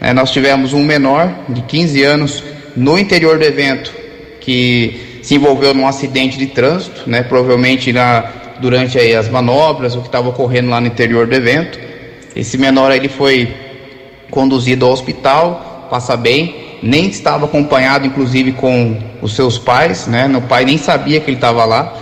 É, 0.00 0.12
nós 0.12 0.30
tivemos 0.30 0.72
um 0.72 0.84
menor 0.84 1.34
de 1.48 1.62
15 1.62 2.02
anos 2.04 2.44
no 2.76 2.98
interior 2.98 3.38
do 3.38 3.44
evento 3.44 3.92
que 4.40 5.20
se 5.22 5.34
envolveu 5.34 5.74
num 5.74 5.86
acidente 5.86 6.38
de 6.38 6.46
trânsito, 6.46 7.08
né, 7.08 7.22
provavelmente 7.22 7.92
na, 7.92 8.24
durante 8.60 8.98
aí, 8.98 9.14
as 9.14 9.28
manobras, 9.28 9.94
o 9.94 10.00
que 10.00 10.08
estava 10.08 10.28
ocorrendo 10.28 10.70
lá 10.70 10.80
no 10.80 10.86
interior 10.86 11.26
do 11.26 11.34
evento. 11.34 11.78
Esse 12.36 12.56
menor 12.56 12.92
ele 12.92 13.08
foi 13.08 13.52
conduzido 14.30 14.86
ao 14.86 14.92
hospital, 14.92 15.86
passa 15.90 16.16
bem, 16.16 16.78
nem 16.82 17.08
estava 17.08 17.46
acompanhado, 17.46 18.06
inclusive, 18.06 18.52
com 18.52 18.98
os 19.20 19.34
seus 19.34 19.58
pais, 19.58 20.06
né? 20.06 20.28
Meu 20.28 20.42
pai 20.42 20.64
nem 20.64 20.78
sabia 20.78 21.20
que 21.20 21.30
ele 21.30 21.36
estava 21.36 21.64
lá. 21.64 21.94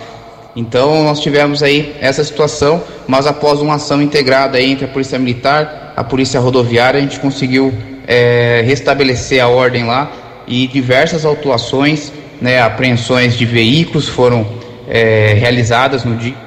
Então 0.55 1.03
nós 1.03 1.19
tivemos 1.19 1.61
aí 1.61 1.95
essa 2.01 2.23
situação, 2.23 2.81
mas 3.07 3.27
após 3.27 3.61
uma 3.61 3.75
ação 3.75 4.01
integrada 4.01 4.59
entre 4.59 4.85
a 4.85 4.87
Polícia 4.87 5.19
Militar, 5.19 5.93
a 5.95 6.03
Polícia 6.03 6.39
Rodoviária, 6.39 6.99
a 6.99 7.01
gente 7.01 7.19
conseguiu 7.19 7.73
é, 8.07 8.63
restabelecer 8.65 9.43
a 9.43 9.47
ordem 9.47 9.85
lá 9.85 10.11
e 10.47 10.65
diversas 10.67 11.25
autuações, 11.25 12.11
né, 12.41 12.61
apreensões 12.61 13.37
de 13.37 13.45
veículos 13.45 14.07
foram 14.07 14.47
é, 14.87 15.35
realizadas 15.37 16.03
no 16.03 16.15
dia. 16.15 16.46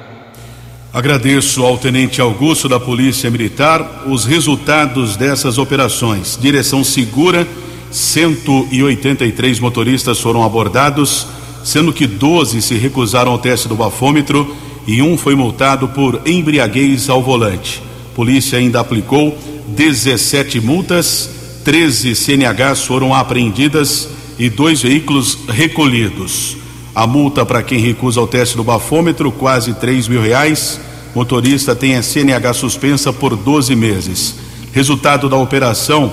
Agradeço 0.93 1.63
ao 1.63 1.77
Tenente 1.77 2.19
Augusto 2.19 2.67
da 2.67 2.79
Polícia 2.79 3.31
Militar 3.31 4.03
os 4.07 4.25
resultados 4.25 5.15
dessas 5.15 5.57
operações. 5.57 6.37
Direção 6.39 6.83
segura, 6.83 7.47
183 7.89 9.59
motoristas 9.59 10.19
foram 10.19 10.43
abordados 10.43 11.27
sendo 11.63 11.93
que 11.93 12.07
12 12.07 12.61
se 12.61 12.75
recusaram 12.75 13.31
ao 13.31 13.39
teste 13.39 13.67
do 13.67 13.75
bafômetro 13.75 14.55
e 14.87 15.01
um 15.01 15.17
foi 15.17 15.35
multado 15.35 15.87
por 15.87 16.21
embriaguez 16.25 17.09
ao 17.09 17.21
volante. 17.21 17.81
Polícia 18.15 18.57
ainda 18.59 18.79
aplicou 18.79 19.37
17 19.67 20.59
multas, 20.59 21.29
13 21.63 22.15
CNHs 22.15 22.81
foram 22.83 23.13
apreendidas 23.13 24.09
e 24.37 24.49
dois 24.49 24.81
veículos 24.81 25.37
recolhidos. 25.47 26.60
A 26.93 27.07
multa 27.07 27.45
para 27.45 27.63
quem 27.63 27.79
recusa 27.79 28.19
o 28.19 28.27
teste 28.27 28.57
do 28.57 28.63
bafômetro, 28.63 29.31
quase 29.31 29.73
3 29.73 30.09
mil 30.09 30.21
reais. 30.21 30.79
Motorista 31.15 31.75
tem 31.75 31.95
a 31.95 32.03
CNH 32.03 32.53
suspensa 32.53 33.13
por 33.13 33.35
12 33.35 33.75
meses. 33.75 34.35
Resultado 34.73 35.29
da 35.29 35.37
operação 35.37 36.11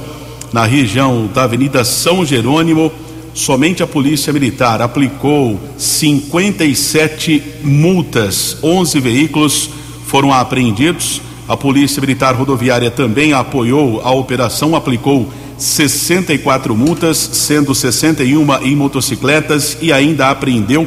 na 0.53 0.65
região 0.65 1.29
da 1.33 1.45
Avenida 1.45 1.85
São 1.85 2.25
Jerônimo 2.25 2.93
somente 3.35 3.83
a 3.83 3.87
Polícia 3.87 4.33
Militar 4.33 4.83
aplicou 4.83 5.61
57 5.77 7.43
multas, 7.63 8.57
11 8.63 9.01
veículos 9.01 9.71
foram 10.07 10.33
apreendidos. 10.33 11.21
A 11.47 11.57
Polícia 11.57 12.01
Militar 12.01 12.35
Rodoviária 12.35 12.91
também 12.91 13.33
apoiou 13.33 14.01
a 14.03 14.11
operação, 14.11 14.77
aplicou 14.77 15.33
64 15.59 16.77
multas, 16.77 17.17
sendo 17.33 17.75
61 17.75 18.63
em 18.63 18.77
motocicletas 18.77 19.77
e 19.81 19.93
ainda 19.93 20.31
apreendeu 20.31 20.87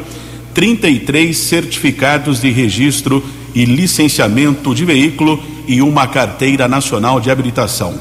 33 0.54 1.36
certificados 1.36 2.40
de 2.40 2.50
registro 2.50 3.22
e 3.54 3.64
licenciamento 3.64 4.74
de 4.74 4.84
veículo 4.84 5.42
e 5.66 5.82
uma 5.82 6.06
carteira 6.06 6.66
nacional 6.66 7.20
de 7.20 7.30
habilitação. 7.30 7.94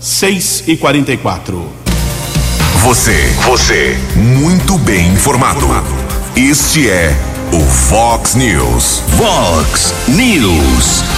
6 0.00 0.64
e 0.66 0.76
44. 0.76 1.86
Você, 2.82 3.34
você, 3.44 3.96
muito 4.14 4.78
bem 4.78 5.08
informado. 5.08 5.66
Este 6.36 6.88
é 6.88 7.16
o 7.52 7.60
Fox 7.60 8.34
News. 8.34 9.02
Fox 9.16 9.94
News. 10.08 11.15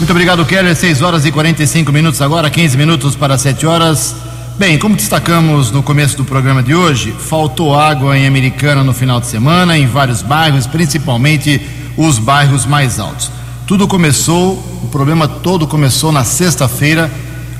Muito 0.00 0.12
obrigado, 0.12 0.46
Keller. 0.46 0.74
6 0.74 1.02
horas 1.02 1.26
e 1.26 1.30
45 1.30 1.92
minutos 1.92 2.22
agora, 2.22 2.48
15 2.48 2.74
minutos 2.74 3.14
para 3.14 3.36
7 3.36 3.66
horas. 3.66 4.16
Bem, 4.56 4.78
como 4.78 4.96
destacamos 4.96 5.70
no 5.70 5.82
começo 5.82 6.16
do 6.16 6.24
programa 6.24 6.62
de 6.62 6.74
hoje, 6.74 7.12
faltou 7.12 7.78
água 7.78 8.16
em 8.16 8.26
Americana 8.26 8.82
no 8.82 8.94
final 8.94 9.20
de 9.20 9.26
semana, 9.26 9.76
em 9.76 9.86
vários 9.86 10.22
bairros, 10.22 10.66
principalmente 10.66 11.60
os 11.98 12.18
bairros 12.18 12.64
mais 12.64 12.98
altos. 12.98 13.30
Tudo 13.66 13.86
começou, 13.86 14.54
o 14.82 14.88
problema 14.90 15.28
todo 15.28 15.66
começou 15.66 16.10
na 16.10 16.24
sexta-feira, 16.24 17.10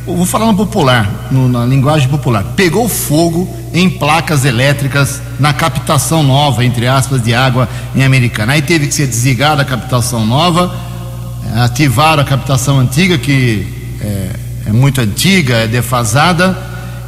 vou 0.06 0.24
falar 0.24 0.46
no 0.46 0.56
popular, 0.56 1.28
no, 1.30 1.46
na 1.46 1.66
linguagem 1.66 2.08
popular, 2.08 2.42
pegou 2.56 2.88
fogo 2.88 3.54
em 3.74 3.90
placas 3.90 4.46
elétricas 4.46 5.20
na 5.38 5.52
captação 5.52 6.22
nova, 6.22 6.64
entre 6.64 6.86
aspas, 6.86 7.22
de 7.22 7.34
água 7.34 7.68
em 7.94 8.02
Americana. 8.02 8.54
Aí 8.54 8.62
teve 8.62 8.86
que 8.86 8.94
ser 8.94 9.06
desligada 9.06 9.60
a 9.60 9.64
captação 9.64 10.24
nova, 10.24 10.74
ativaram 11.56 12.22
a 12.22 12.24
captação 12.24 12.78
antiga, 12.78 13.18
que 13.18 13.66
é, 14.00 14.30
é 14.66 14.72
muito 14.72 15.00
antiga, 15.00 15.54
é 15.54 15.66
defasada, 15.66 16.56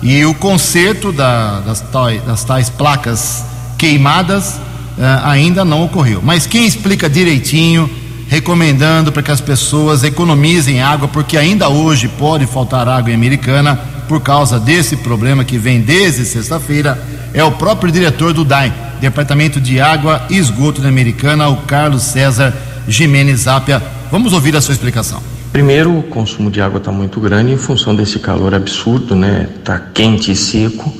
e 0.02 0.24
o 0.24 0.34
conserto 0.34 1.12
da, 1.12 1.60
das, 1.60 1.80
tais, 1.80 2.22
das, 2.24 2.44
tais, 2.44 2.68
placas 2.68 3.44
queimadas 3.78 4.60
é, 4.98 5.20
ainda 5.22 5.64
não 5.64 5.84
ocorreu. 5.84 6.20
Mas 6.22 6.46
quem 6.46 6.66
explica 6.66 7.08
direitinho 7.08 7.88
recomendando 8.28 9.12
para 9.12 9.22
que 9.22 9.30
as 9.30 9.42
pessoas 9.42 10.02
economizem 10.02 10.80
água, 10.80 11.06
porque 11.06 11.36
ainda 11.36 11.68
hoje 11.68 12.08
pode 12.08 12.46
faltar 12.46 12.88
água 12.88 13.10
em 13.10 13.14
Americana 13.14 13.78
por 14.08 14.20
causa 14.20 14.58
desse 14.58 14.96
problema 14.96 15.44
que 15.44 15.58
vem 15.58 15.80
desde 15.80 16.24
sexta-feira. 16.24 16.98
É 17.34 17.44
o 17.44 17.52
próprio 17.52 17.92
diretor 17.92 18.32
do 18.32 18.44
DAI, 18.44 18.72
Departamento 19.00 19.60
de 19.60 19.80
Água 19.80 20.26
e 20.30 20.38
Esgoto 20.38 20.80
da 20.80 20.88
Americana, 20.88 21.48
o 21.48 21.58
Carlos 21.58 22.02
César 22.02 22.54
Jimenez 22.88 23.46
Apia. 23.46 23.82
Vamos 24.12 24.34
ouvir 24.34 24.54
a 24.54 24.60
sua 24.60 24.74
explicação. 24.74 25.22
Primeiro, 25.54 25.98
o 25.98 26.02
consumo 26.02 26.50
de 26.50 26.60
água 26.60 26.76
está 26.76 26.92
muito 26.92 27.18
grande 27.18 27.50
em 27.50 27.56
função 27.56 27.96
desse 27.96 28.18
calor 28.18 28.54
absurdo, 28.54 29.16
né? 29.16 29.48
Está 29.56 29.78
quente 29.78 30.30
e 30.30 30.36
seco, 30.36 30.92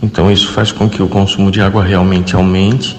então 0.00 0.30
isso 0.30 0.52
faz 0.52 0.70
com 0.70 0.88
que 0.88 1.02
o 1.02 1.08
consumo 1.08 1.50
de 1.50 1.60
água 1.60 1.82
realmente 1.82 2.36
aumente 2.36 2.96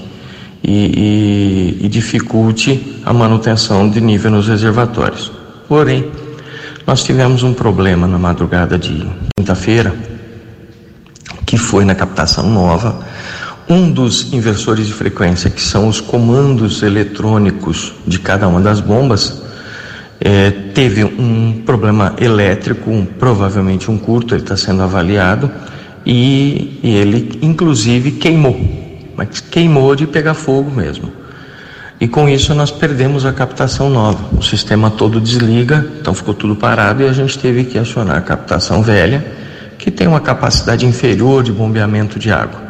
e, 0.62 1.78
e, 1.80 1.86
e 1.86 1.88
dificulte 1.88 3.02
a 3.06 3.14
manutenção 3.14 3.90
de 3.90 4.02
nível 4.02 4.32
nos 4.32 4.50
reservatórios. 4.50 5.32
Porém, 5.66 6.12
nós 6.86 7.02
tivemos 7.02 7.42
um 7.42 7.54
problema 7.54 8.06
na 8.06 8.20
madrugada 8.20 8.78
de 8.78 9.10
quinta-feira, 9.38 9.96
que 11.46 11.58
foi 11.58 11.86
na 11.86 11.96
captação 11.96 12.50
nova. 12.50 13.00
Um 13.70 13.90
dos 13.90 14.34
inversores 14.34 14.88
de 14.88 14.94
frequência, 14.94 15.50
que 15.50 15.62
são 15.62 15.88
os 15.88 16.02
comandos 16.02 16.84
eletrônicos 16.84 17.94
de 18.06 18.20
cada 18.20 18.46
uma 18.46 18.60
das 18.60 18.82
bombas, 18.82 19.42
é, 20.24 20.50
teve 20.74 21.04
um 21.04 21.62
problema 21.66 22.16
elétrico, 22.18 22.90
um, 22.90 23.06
provavelmente 23.06 23.92
um 23.92 23.98
curto, 23.98 24.34
ele 24.34 24.42
está 24.42 24.56
sendo 24.56 24.82
avaliado, 24.82 25.52
e, 26.06 26.80
e 26.82 26.96
ele 26.96 27.40
inclusive 27.42 28.12
queimou 28.12 28.84
mas 29.16 29.40
queimou 29.40 29.96
de 29.96 30.08
pegar 30.08 30.34
fogo 30.34 30.72
mesmo. 30.72 31.12
E 32.00 32.08
com 32.08 32.28
isso 32.28 32.54
nós 32.54 32.72
perdemos 32.72 33.26
a 33.26 33.32
captação 33.32 33.90
nova. 33.90 34.36
O 34.36 34.42
sistema 34.42 34.90
todo 34.90 35.22
desliga, 35.22 35.86
então 36.00 36.14
ficou 36.14 36.34
tudo 36.34 36.56
parado 36.56 37.04
e 37.04 37.08
a 37.08 37.14
gente 37.14 37.38
teve 37.38 37.64
que 37.64 37.78
acionar 37.78 38.18
a 38.18 38.22
captação 38.22 38.82
velha, 38.82 39.26
que 39.78 39.92
tem 39.92 40.08
uma 40.08 40.20
capacidade 40.20 40.86
inferior 40.86 41.44
de 41.44 41.52
bombeamento 41.52 42.20
de 42.20 42.32
água. 42.32 42.62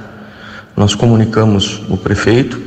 Nós 0.76 0.94
comunicamos 0.94 1.82
o 1.90 1.98
prefeito 1.98 2.62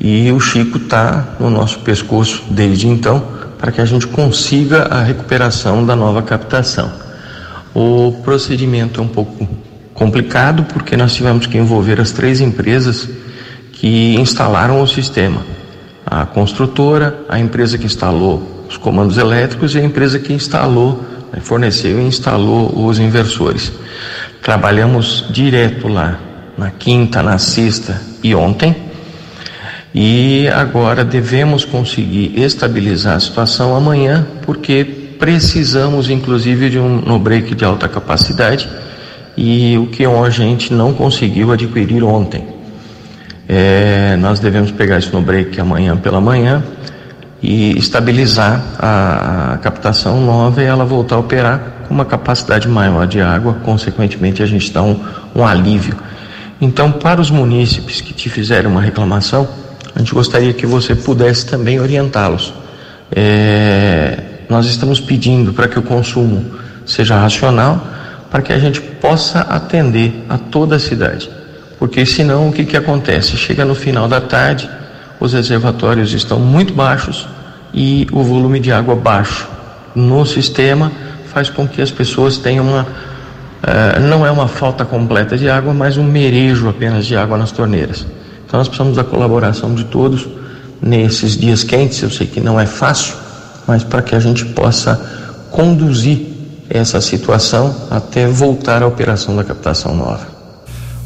e 0.00 0.30
o 0.32 0.40
Chico 0.40 0.78
está 0.78 1.36
no 1.38 1.48
nosso 1.48 1.78
pescoço 1.80 2.44
desde 2.50 2.88
então 2.88 3.35
para 3.66 3.72
que 3.72 3.80
a 3.80 3.84
gente 3.84 4.06
consiga 4.06 4.84
a 4.84 5.02
recuperação 5.02 5.84
da 5.84 5.96
nova 5.96 6.22
captação. 6.22 6.92
O 7.74 8.12
procedimento 8.22 9.00
é 9.00 9.02
um 9.02 9.08
pouco 9.08 9.48
complicado 9.92 10.62
porque 10.72 10.96
nós 10.96 11.12
tivemos 11.12 11.48
que 11.48 11.58
envolver 11.58 12.00
as 12.00 12.12
três 12.12 12.40
empresas 12.40 13.08
que 13.72 14.14
instalaram 14.20 14.80
o 14.80 14.86
sistema. 14.86 15.42
a 16.08 16.24
construtora, 16.24 17.18
a 17.28 17.40
empresa 17.40 17.76
que 17.76 17.86
instalou 17.86 18.64
os 18.68 18.76
comandos 18.76 19.18
elétricos 19.18 19.74
e 19.74 19.78
a 19.78 19.82
empresa 19.82 20.20
que 20.20 20.32
instalou, 20.32 21.02
né, 21.32 21.40
forneceu 21.40 21.98
e 21.98 22.04
instalou 22.04 22.86
os 22.86 23.00
inversores. 23.00 23.72
Trabalhamos 24.40 25.26
direto 25.28 25.88
lá, 25.88 26.20
na 26.56 26.70
quinta, 26.70 27.20
na 27.20 27.36
sexta 27.38 28.00
e 28.22 28.32
ontem, 28.32 28.76
e 29.98 30.46
agora 30.48 31.02
devemos 31.02 31.64
conseguir 31.64 32.38
estabilizar 32.38 33.16
a 33.16 33.20
situação 33.20 33.74
amanhã, 33.74 34.26
porque 34.42 34.84
precisamos 35.18 36.10
inclusive 36.10 36.68
de 36.68 36.78
um 36.78 37.00
no 37.00 37.18
break 37.18 37.54
de 37.54 37.64
alta 37.64 37.88
capacidade 37.88 38.68
e 39.34 39.78
o 39.78 39.86
que 39.86 40.04
a 40.04 40.28
gente 40.28 40.70
não 40.70 40.92
conseguiu 40.92 41.50
adquirir 41.50 42.04
ontem. 42.04 42.46
É, 43.48 44.16
nós 44.16 44.38
devemos 44.38 44.70
pegar 44.70 44.98
isso 44.98 45.10
no 45.14 45.22
break 45.22 45.58
amanhã 45.58 45.96
pela 45.96 46.20
manhã 46.20 46.62
e 47.42 47.78
estabilizar 47.78 48.62
a, 48.78 49.54
a, 49.54 49.58
captação 49.58 50.20
nova 50.20 50.62
e 50.62 50.66
ela 50.66 50.84
voltar 50.84 51.16
a 51.16 51.20
operar 51.20 51.86
com 51.88 51.94
uma 51.94 52.04
capacidade 52.04 52.68
maior 52.68 53.06
de 53.06 53.22
água, 53.22 53.54
consequentemente 53.64 54.42
a 54.42 54.46
gente 54.46 54.70
dá 54.70 54.82
um, 54.82 55.00
um 55.34 55.46
alívio. 55.46 55.96
Então, 56.60 56.92
para 56.92 57.18
os 57.18 57.30
munícipes 57.30 58.02
que 58.02 58.12
te 58.12 58.28
fizerem 58.28 58.70
uma 58.70 58.82
reclamação, 58.82 59.48
a 59.96 59.98
gente 59.98 60.12
gostaria 60.12 60.52
que 60.52 60.66
você 60.66 60.94
pudesse 60.94 61.46
também 61.46 61.80
orientá-los. 61.80 62.52
É, 63.10 64.18
nós 64.46 64.66
estamos 64.66 65.00
pedindo 65.00 65.54
para 65.54 65.68
que 65.68 65.78
o 65.78 65.82
consumo 65.82 66.44
seja 66.84 67.18
racional, 67.18 67.82
para 68.30 68.42
que 68.42 68.52
a 68.52 68.58
gente 68.58 68.78
possa 68.78 69.40
atender 69.40 70.12
a 70.28 70.36
toda 70.36 70.76
a 70.76 70.78
cidade. 70.78 71.30
Porque 71.78 72.04
senão 72.04 72.50
o 72.50 72.52
que, 72.52 72.66
que 72.66 72.76
acontece? 72.76 73.38
Chega 73.38 73.64
no 73.64 73.74
final 73.74 74.06
da 74.06 74.20
tarde, 74.20 74.68
os 75.18 75.32
reservatórios 75.32 76.12
estão 76.12 76.38
muito 76.38 76.74
baixos 76.74 77.26
e 77.72 78.06
o 78.12 78.22
volume 78.22 78.60
de 78.60 78.70
água 78.70 78.94
baixo 78.94 79.48
no 79.94 80.26
sistema 80.26 80.92
faz 81.32 81.48
com 81.48 81.66
que 81.66 81.80
as 81.80 81.90
pessoas 81.90 82.36
tenham 82.36 82.66
uma. 82.68 82.82
Uh, 82.82 84.00
não 84.00 84.26
é 84.26 84.30
uma 84.30 84.46
falta 84.46 84.84
completa 84.84 85.38
de 85.38 85.48
água, 85.48 85.72
mas 85.72 85.96
um 85.96 86.04
merejo 86.04 86.68
apenas 86.68 87.06
de 87.06 87.16
água 87.16 87.38
nas 87.38 87.50
torneiras. 87.50 88.06
Então 88.46 88.58
nós 88.58 88.68
precisamos 88.68 88.96
da 88.96 89.04
colaboração 89.04 89.74
de 89.74 89.84
todos 89.84 90.26
nesses 90.80 91.36
dias 91.36 91.64
quentes. 91.64 92.00
Eu 92.02 92.10
sei 92.10 92.26
que 92.26 92.40
não 92.40 92.58
é 92.58 92.66
fácil, 92.66 93.14
mas 93.66 93.82
para 93.82 94.02
que 94.02 94.14
a 94.14 94.20
gente 94.20 94.44
possa 94.46 94.94
conduzir 95.50 96.26
essa 96.68 97.00
situação 97.00 97.74
até 97.90 98.26
voltar 98.26 98.82
à 98.82 98.86
operação 98.86 99.34
da 99.36 99.44
captação 99.44 99.94
nova. 99.96 100.26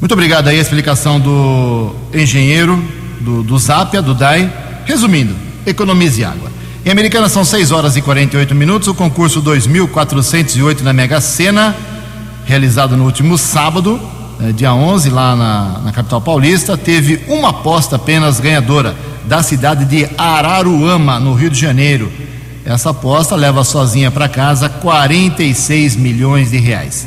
Muito 0.01 0.13
obrigado 0.13 0.49
aí 0.49 0.59
a 0.59 0.63
explicação 0.63 1.21
do 1.21 1.95
engenheiro 2.15 2.83
do, 3.21 3.43
do 3.43 3.59
Zapia, 3.59 4.01
do 4.01 4.15
DAI. 4.15 4.51
Resumindo, 4.87 5.35
economize 5.67 6.25
água. 6.25 6.51
Em 6.85 6.91
Americana 6.91 7.29
são 7.29 7.45
6 7.45 7.71
horas 7.71 7.97
e 7.97 8.03
48 8.03 8.55
minutos. 8.55 8.89
O 8.89 8.95
concurso 8.95 9.41
2408 9.41 10.83
na 10.83 10.93
Mega 10.93 11.21
Sena, 11.21 11.77
realizado 12.47 12.97
no 12.97 13.05
último 13.05 13.37
sábado, 13.37 14.01
é, 14.43 14.53
dia 14.53 14.73
11, 14.73 15.11
lá 15.11 15.37
na, 15.37 15.81
na 15.85 15.93
capital 15.93 16.21
paulista, 16.21 16.77
teve 16.77 17.21
uma 17.29 17.51
aposta 17.51 17.97
apenas 17.97 18.41
ganhadora, 18.41 18.95
da 19.25 19.43
cidade 19.43 19.85
de 19.85 20.09
Araruama, 20.17 21.21
no 21.21 21.35
Rio 21.35 21.51
de 21.51 21.61
Janeiro. 21.61 22.11
Essa 22.65 22.91
aposta 22.91 23.37
leva 23.37 23.65
sozinha 23.65 24.11
para 24.11 24.29
casa 24.29 24.69
46 24.69 25.97
milhões 25.97 26.51
de 26.51 26.59
reais. 26.59 27.07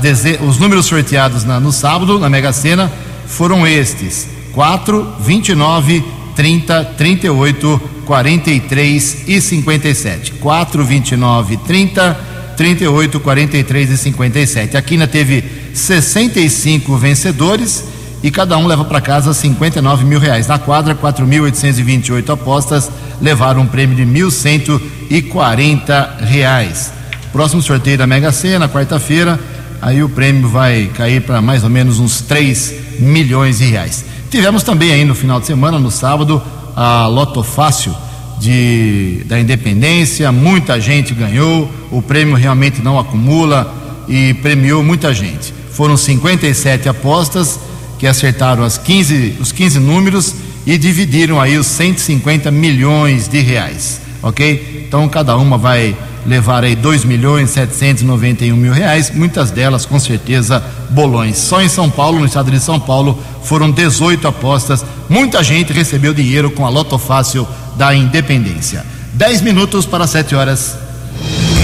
Deze... 0.00 0.38
Os 0.42 0.58
números 0.58 0.86
sorteados 0.86 1.44
na, 1.44 1.60
no 1.60 1.72
sábado, 1.72 2.18
na 2.18 2.28
Mega 2.28 2.52
Sena, 2.52 2.90
foram 3.26 3.66
estes: 3.66 4.28
4, 4.52 5.14
29, 5.20 6.04
30, 6.34 6.84
38, 6.96 7.80
43 8.06 9.28
e 9.28 9.40
57. 9.40 10.32
4, 10.32 10.84
29, 10.84 11.56
30, 11.58 12.20
38, 12.56 13.20
43 13.20 13.90
e 13.90 13.96
57. 13.96 14.76
A 14.76 14.82
Quina 14.82 15.06
teve 15.06 15.61
65 15.74 16.96
vencedores 16.96 17.84
e 18.22 18.30
cada 18.30 18.56
um 18.56 18.66
leva 18.66 18.84
para 18.84 19.00
casa 19.00 19.34
59 19.34 20.04
mil 20.04 20.20
reais. 20.20 20.46
Na 20.46 20.58
quadra, 20.58 20.94
4.828 20.94 22.32
apostas 22.32 22.90
levaram 23.20 23.62
um 23.62 23.66
prêmio 23.66 23.96
de 23.96 24.04
1.140 24.04 26.20
reais. 26.20 26.92
Próximo 27.32 27.62
sorteio 27.62 27.98
da 27.98 28.06
Mega 28.06 28.30
Sena, 28.30 28.68
quarta-feira, 28.68 29.40
aí 29.80 30.02
o 30.02 30.08
prêmio 30.08 30.48
vai 30.48 30.90
cair 30.94 31.22
para 31.22 31.40
mais 31.40 31.64
ou 31.64 31.70
menos 31.70 31.98
uns 31.98 32.20
3 32.20 33.00
milhões 33.00 33.58
de 33.58 33.64
reais. 33.64 34.04
Tivemos 34.30 34.62
também 34.62 34.92
aí 34.92 35.04
no 35.04 35.14
final 35.14 35.40
de 35.40 35.46
semana, 35.46 35.78
no 35.78 35.90
sábado, 35.90 36.40
a 36.76 37.06
Loto 37.06 37.42
Fácil 37.42 37.94
de, 38.38 39.22
da 39.26 39.38
Independência, 39.38 40.30
muita 40.32 40.80
gente 40.80 41.14
ganhou, 41.14 41.70
o 41.90 42.02
prêmio 42.02 42.34
realmente 42.34 42.82
não 42.82 42.98
acumula 42.98 43.74
e 44.08 44.34
premiou 44.34 44.82
muita 44.82 45.14
gente. 45.14 45.54
Foram 45.74 45.96
57 45.96 46.88
apostas 46.88 47.58
que 47.98 48.06
acertaram 48.06 48.64
as 48.64 48.76
15, 48.78 49.36
os 49.40 49.52
15 49.52 49.78
números 49.78 50.34
e 50.66 50.76
dividiram 50.76 51.40
aí 51.40 51.56
os 51.56 51.66
150 51.66 52.50
milhões 52.50 53.28
de 53.28 53.40
reais, 53.40 54.00
ok? 54.22 54.84
Então 54.86 55.08
cada 55.08 55.36
uma 55.36 55.56
vai 55.56 55.96
levar 56.26 56.64
aí 56.64 56.76
2 56.76 57.04
milhões 57.04 57.50
791 57.50 58.56
mil 58.56 58.72
reais, 58.72 59.10
muitas 59.12 59.50
delas 59.50 59.84
com 59.84 59.98
certeza 59.98 60.62
bolões. 60.90 61.38
Só 61.38 61.60
em 61.60 61.68
São 61.68 61.90
Paulo, 61.90 62.20
no 62.20 62.26
estado 62.26 62.50
de 62.50 62.60
São 62.60 62.78
Paulo, 62.78 63.18
foram 63.44 63.70
18 63.70 64.26
apostas. 64.28 64.84
Muita 65.08 65.42
gente 65.42 65.72
recebeu 65.72 66.14
dinheiro 66.14 66.50
com 66.50 66.64
a 66.64 66.68
Loto 66.68 66.98
Fácil 66.98 67.46
da 67.76 67.94
Independência. 67.94 68.84
10 69.14 69.42
minutos 69.42 69.84
para 69.84 70.06
7 70.06 70.34
horas. 70.34 70.76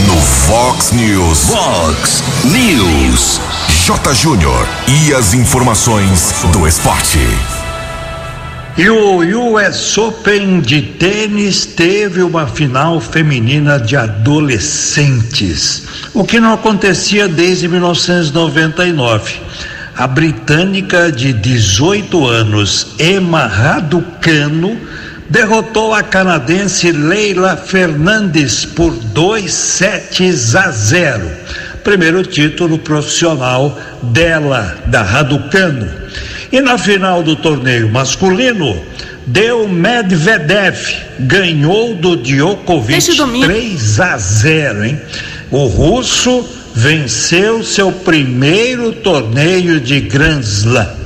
No 0.06 0.16
Fox 0.16 0.92
News. 0.92 1.40
Fox 1.50 2.22
News. 2.44 3.40
Júnior. 4.12 4.68
E 4.86 5.14
as 5.14 5.32
informações 5.32 6.34
do 6.52 6.68
esporte. 6.68 7.18
E 8.76 8.90
o 8.90 9.54
US 9.54 9.96
Open 9.96 10.60
de 10.60 10.82
tênis 10.82 11.64
teve 11.64 12.22
uma 12.22 12.46
final 12.46 13.00
feminina 13.00 13.80
de 13.80 13.96
adolescentes, 13.96 15.84
o 16.12 16.22
que 16.22 16.38
não 16.38 16.52
acontecia 16.52 17.26
desde 17.28 17.66
1999. 17.66 19.40
A 19.96 20.06
britânica 20.06 21.10
de 21.10 21.32
18 21.32 22.26
anos, 22.26 22.88
Emma 22.98 23.46
Raducano, 23.46 24.78
derrotou 25.30 25.94
a 25.94 26.02
canadense 26.02 26.92
Leila 26.92 27.56
Fernandes 27.56 28.66
por 28.66 28.92
2 28.92 29.50
sets 29.50 30.54
a 30.54 30.70
0. 30.70 31.30
Primeiro 31.88 32.22
título 32.22 32.76
profissional 32.76 33.74
dela, 34.02 34.76
da 34.88 35.00
Raducano. 35.00 35.88
E 36.52 36.60
na 36.60 36.76
final 36.76 37.22
do 37.22 37.34
torneio 37.34 37.88
masculino, 37.88 38.78
deu 39.26 39.66
Medvedev, 39.66 40.76
ganhou 41.18 41.94
do 41.94 42.14
Djokovic 42.14 43.16
3 43.42 44.00
a 44.00 44.18
0, 44.18 44.84
hein? 44.84 45.00
O 45.50 45.64
russo 45.64 46.46
venceu 46.74 47.64
seu 47.64 47.90
primeiro 47.90 48.92
torneio 48.92 49.80
de 49.80 49.98
Grand 49.98 50.40
Slam. 50.40 50.97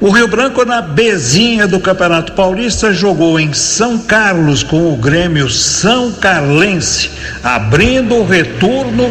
O 0.00 0.10
Rio 0.10 0.28
Branco, 0.28 0.64
na 0.64 0.80
Bezinha 0.80 1.66
do 1.66 1.80
Campeonato 1.80 2.30
Paulista, 2.32 2.92
jogou 2.92 3.38
em 3.40 3.52
São 3.52 3.98
Carlos 3.98 4.62
com 4.62 4.92
o 4.92 4.96
Grêmio 4.96 5.50
São 5.50 6.12
Carlense, 6.12 7.10
abrindo 7.42 8.14
o 8.14 8.24
retorno, 8.24 9.10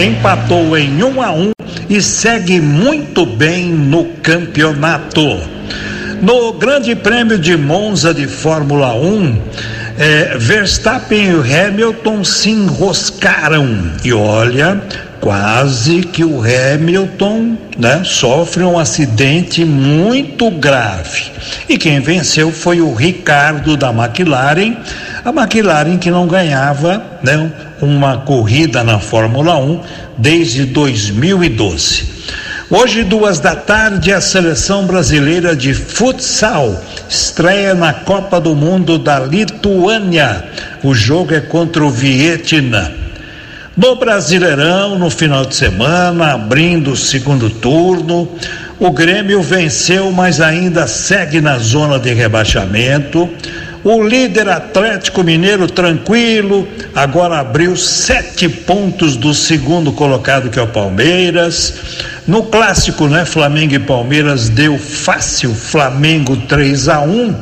empatou 0.00 0.78
em 0.78 1.02
1 1.02 1.22
a 1.22 1.32
1 1.32 1.50
e 1.90 2.00
segue 2.00 2.60
muito 2.60 3.26
bem 3.26 3.72
no 3.72 4.04
campeonato. 4.22 5.40
No 6.22 6.52
Grande 6.52 6.94
Prêmio 6.94 7.36
de 7.36 7.56
Monza 7.56 8.14
de 8.14 8.28
Fórmula 8.28 8.94
1, 8.94 9.42
eh, 9.98 10.36
Verstappen 10.38 11.32
e 11.32 11.56
Hamilton 11.56 12.22
se 12.22 12.50
enroscaram 12.50 13.90
e 14.04 14.12
olha, 14.12 14.80
quase 15.20 16.02
que 16.02 16.24
o 16.24 16.40
Hamilton 16.42 17.56
né, 17.76 18.02
sofre 18.04 18.62
um 18.62 18.78
acidente 18.78 19.64
muito 19.64 20.50
grave. 20.50 21.30
E 21.68 21.76
quem 21.76 22.00
venceu 22.00 22.52
foi 22.52 22.80
o 22.80 22.94
Ricardo 22.94 23.76
da 23.76 23.90
McLaren, 23.90 24.76
a 25.24 25.30
McLaren 25.30 25.98
que 25.98 26.10
não 26.10 26.26
ganhava 26.26 27.02
né, 27.22 27.50
uma 27.80 28.18
corrida 28.18 28.82
na 28.82 28.98
Fórmula 28.98 29.56
1 29.56 29.80
desde 30.16 30.64
2012. 30.64 32.18
Hoje, 32.70 33.02
duas 33.02 33.40
da 33.40 33.56
tarde, 33.56 34.12
a 34.12 34.20
seleção 34.20 34.84
brasileira 34.84 35.56
de 35.56 35.72
futsal 35.72 36.78
estreia 37.08 37.74
na 37.74 37.94
Copa 37.94 38.38
do 38.38 38.54
Mundo 38.54 38.98
da 38.98 39.18
Lituânia. 39.18 40.44
O 40.82 40.94
jogo 40.94 41.32
é 41.32 41.40
contra 41.40 41.82
o 41.82 41.90
Vietnã. 41.90 43.07
No 43.78 43.94
Brasileirão, 43.94 44.98
no 44.98 45.08
final 45.08 45.44
de 45.44 45.54
semana, 45.54 46.32
abrindo 46.32 46.90
o 46.90 46.96
segundo 46.96 47.48
turno, 47.48 48.28
o 48.76 48.90
Grêmio 48.90 49.40
venceu, 49.40 50.10
mas 50.10 50.40
ainda 50.40 50.88
segue 50.88 51.40
na 51.40 51.58
zona 51.58 51.96
de 51.96 52.12
rebaixamento. 52.12 53.30
O 53.84 54.02
líder 54.02 54.48
Atlético 54.48 55.22
Mineiro 55.22 55.68
tranquilo, 55.68 56.66
agora 56.92 57.38
abriu 57.38 57.76
sete 57.76 58.48
pontos 58.48 59.14
do 59.14 59.32
segundo 59.32 59.92
colocado 59.92 60.50
que 60.50 60.58
é 60.58 60.62
o 60.62 60.66
Palmeiras. 60.66 61.74
No 62.26 62.42
clássico, 62.42 63.06
né? 63.06 63.24
Flamengo 63.24 63.74
e 63.74 63.78
Palmeiras 63.78 64.48
deu 64.48 64.76
fácil, 64.76 65.54
Flamengo 65.54 66.36
3 66.36 66.88
a 66.88 67.00
1. 67.02 67.34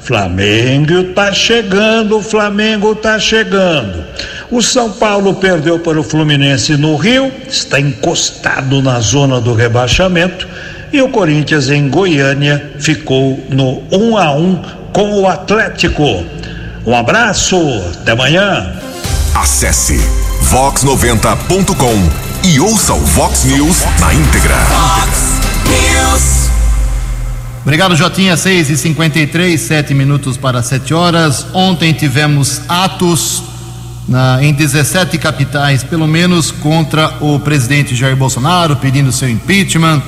Flamengo 0.00 1.04
tá 1.14 1.32
chegando, 1.32 2.20
Flamengo 2.20 2.96
tá 2.96 3.16
chegando. 3.18 4.04
O 4.50 4.62
São 4.62 4.92
Paulo 4.92 5.34
perdeu 5.34 5.78
para 5.78 5.98
o 5.98 6.02
Fluminense 6.02 6.76
no 6.76 6.96
Rio, 6.96 7.32
está 7.48 7.80
encostado 7.80 8.82
na 8.82 9.00
zona 9.00 9.40
do 9.40 9.54
rebaixamento. 9.54 10.46
E 10.92 11.00
o 11.02 11.08
Corinthians 11.08 11.70
em 11.70 11.88
Goiânia 11.88 12.72
ficou 12.78 13.44
no 13.50 13.82
1 13.90 14.16
a 14.16 14.32
1 14.32 14.62
com 14.92 15.22
o 15.22 15.28
Atlético. 15.28 16.24
Um 16.86 16.94
abraço, 16.94 17.56
até 18.00 18.12
amanhã. 18.12 18.72
Acesse 19.34 19.98
vox90.com 20.50 22.24
e 22.46 22.60
ouça 22.60 22.92
o 22.92 23.00
Vox 23.00 23.44
News 23.44 23.82
na 23.98 24.14
íntegra. 24.14 24.54
Fox 24.54 25.40
News. 25.64 26.50
Obrigado, 27.62 27.96
Jotinha. 27.96 28.36
6 28.36 28.70
e 28.70 28.76
53 28.76 29.58
sete 29.58 29.94
minutos 29.94 30.36
para 30.36 30.62
7 30.62 30.92
horas. 30.92 31.46
Ontem 31.54 31.94
tivemos 31.94 32.60
atos 32.68 33.42
na, 34.08 34.42
em 34.42 34.52
17 34.52 35.16
capitais, 35.18 35.82
pelo 35.82 36.06
menos, 36.06 36.50
contra 36.50 37.16
o 37.20 37.38
presidente 37.40 37.94
Jair 37.94 38.16
Bolsonaro, 38.16 38.76
pedindo 38.76 39.10
seu 39.12 39.28
impeachment. 39.28 40.02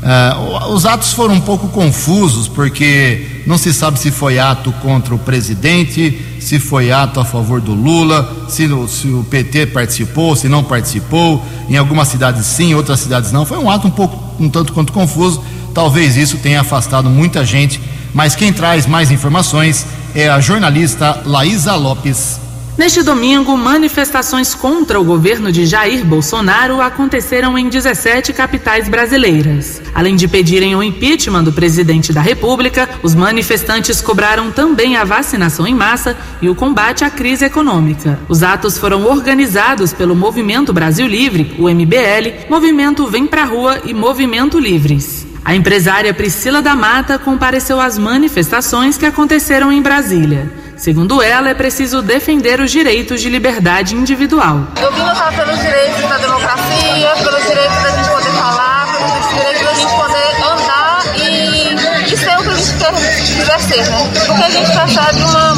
Uh, 0.00 0.72
os 0.72 0.86
atos 0.86 1.12
foram 1.12 1.34
um 1.34 1.40
pouco 1.40 1.68
confusos, 1.68 2.46
porque 2.46 3.42
não 3.46 3.58
se 3.58 3.72
sabe 3.72 3.98
se 3.98 4.10
foi 4.10 4.38
ato 4.38 4.70
contra 4.80 5.14
o 5.14 5.18
presidente, 5.18 6.20
se 6.38 6.58
foi 6.60 6.92
ato 6.92 7.18
a 7.18 7.24
favor 7.24 7.60
do 7.60 7.74
Lula, 7.74 8.46
se, 8.48 8.68
se 8.88 9.08
o 9.08 9.24
PT 9.28 9.66
participou, 9.66 10.36
se 10.36 10.48
não 10.48 10.62
participou. 10.62 11.44
Em 11.68 11.76
algumas 11.76 12.08
cidades 12.08 12.46
sim, 12.46 12.70
em 12.70 12.74
outras 12.74 13.00
cidades 13.00 13.32
não. 13.32 13.44
Foi 13.44 13.58
um 13.58 13.70
ato 13.70 13.88
um 13.88 13.90
pouco, 13.90 14.42
um 14.42 14.48
tanto 14.48 14.72
quanto 14.72 14.92
confuso. 14.92 15.42
Talvez 15.74 16.16
isso 16.16 16.38
tenha 16.38 16.60
afastado 16.60 17.10
muita 17.10 17.44
gente. 17.44 17.80
Mas 18.14 18.34
quem 18.34 18.52
traz 18.52 18.86
mais 18.86 19.10
informações 19.10 19.84
é 20.14 20.28
a 20.28 20.40
jornalista 20.40 21.22
Laísa 21.26 21.74
Lopes. 21.74 22.47
Neste 22.78 23.02
domingo, 23.02 23.56
manifestações 23.56 24.54
contra 24.54 25.00
o 25.00 25.04
governo 25.04 25.50
de 25.50 25.66
Jair 25.66 26.04
Bolsonaro 26.04 26.80
aconteceram 26.80 27.58
em 27.58 27.68
17 27.68 28.32
capitais 28.32 28.88
brasileiras. 28.88 29.82
Além 29.92 30.14
de 30.14 30.28
pedirem 30.28 30.76
o 30.76 30.82
impeachment 30.82 31.42
do 31.42 31.52
presidente 31.52 32.12
da 32.12 32.20
República, 32.20 32.88
os 33.02 33.16
manifestantes 33.16 34.00
cobraram 34.00 34.52
também 34.52 34.96
a 34.96 35.02
vacinação 35.02 35.66
em 35.66 35.74
massa 35.74 36.16
e 36.40 36.48
o 36.48 36.54
combate 36.54 37.02
à 37.02 37.10
crise 37.10 37.44
econômica. 37.44 38.16
Os 38.28 38.44
atos 38.44 38.78
foram 38.78 39.06
organizados 39.06 39.92
pelo 39.92 40.14
Movimento 40.14 40.72
Brasil 40.72 41.08
Livre, 41.08 41.56
o 41.58 41.68
MBL, 41.68 42.48
Movimento 42.48 43.08
Vem 43.08 43.26
Pra 43.26 43.42
Rua 43.42 43.80
e 43.86 43.92
Movimento 43.92 44.56
Livres. 44.56 45.26
A 45.44 45.52
empresária 45.56 46.14
Priscila 46.14 46.62
da 46.62 46.76
Mata 46.76 47.18
compareceu 47.18 47.80
às 47.80 47.98
manifestações 47.98 48.96
que 48.96 49.06
aconteceram 49.06 49.72
em 49.72 49.82
Brasília. 49.82 50.67
Segundo 50.78 51.20
ela, 51.20 51.50
é 51.50 51.54
preciso 51.54 52.00
defender 52.00 52.60
os 52.60 52.70
direitos 52.70 53.20
de 53.20 53.28
liberdade 53.28 53.96
individual. 53.96 54.60
Eu 54.80 54.92
vim 54.92 55.02
lutar 55.02 55.34
pelos 55.34 55.58
direitos 55.58 56.08
da 56.08 56.18
democracia, 56.18 57.10
pelos 57.16 57.42
direitos 57.42 57.82
da 57.82 57.90
gente 57.90 58.08
poder 58.08 58.30
falar, 58.30 58.86
pelos 58.92 59.28
direitos 59.34 59.64
da 59.64 59.74
gente 59.74 59.92
poder 59.92 60.36
andar 60.36 61.02
e, 61.16 62.12
e 62.12 62.16
ser 62.16 62.38
o 62.38 62.42
que 62.42 62.48
a 62.50 62.54
gente 62.54 62.78
quer, 62.78 62.92
quiser 62.92 63.60
ser, 63.60 63.90
né? 63.90 64.10
Porque 64.24 64.42
a 64.44 64.50
gente 64.50 64.72
percebe 64.72 65.22
uma 65.24 65.54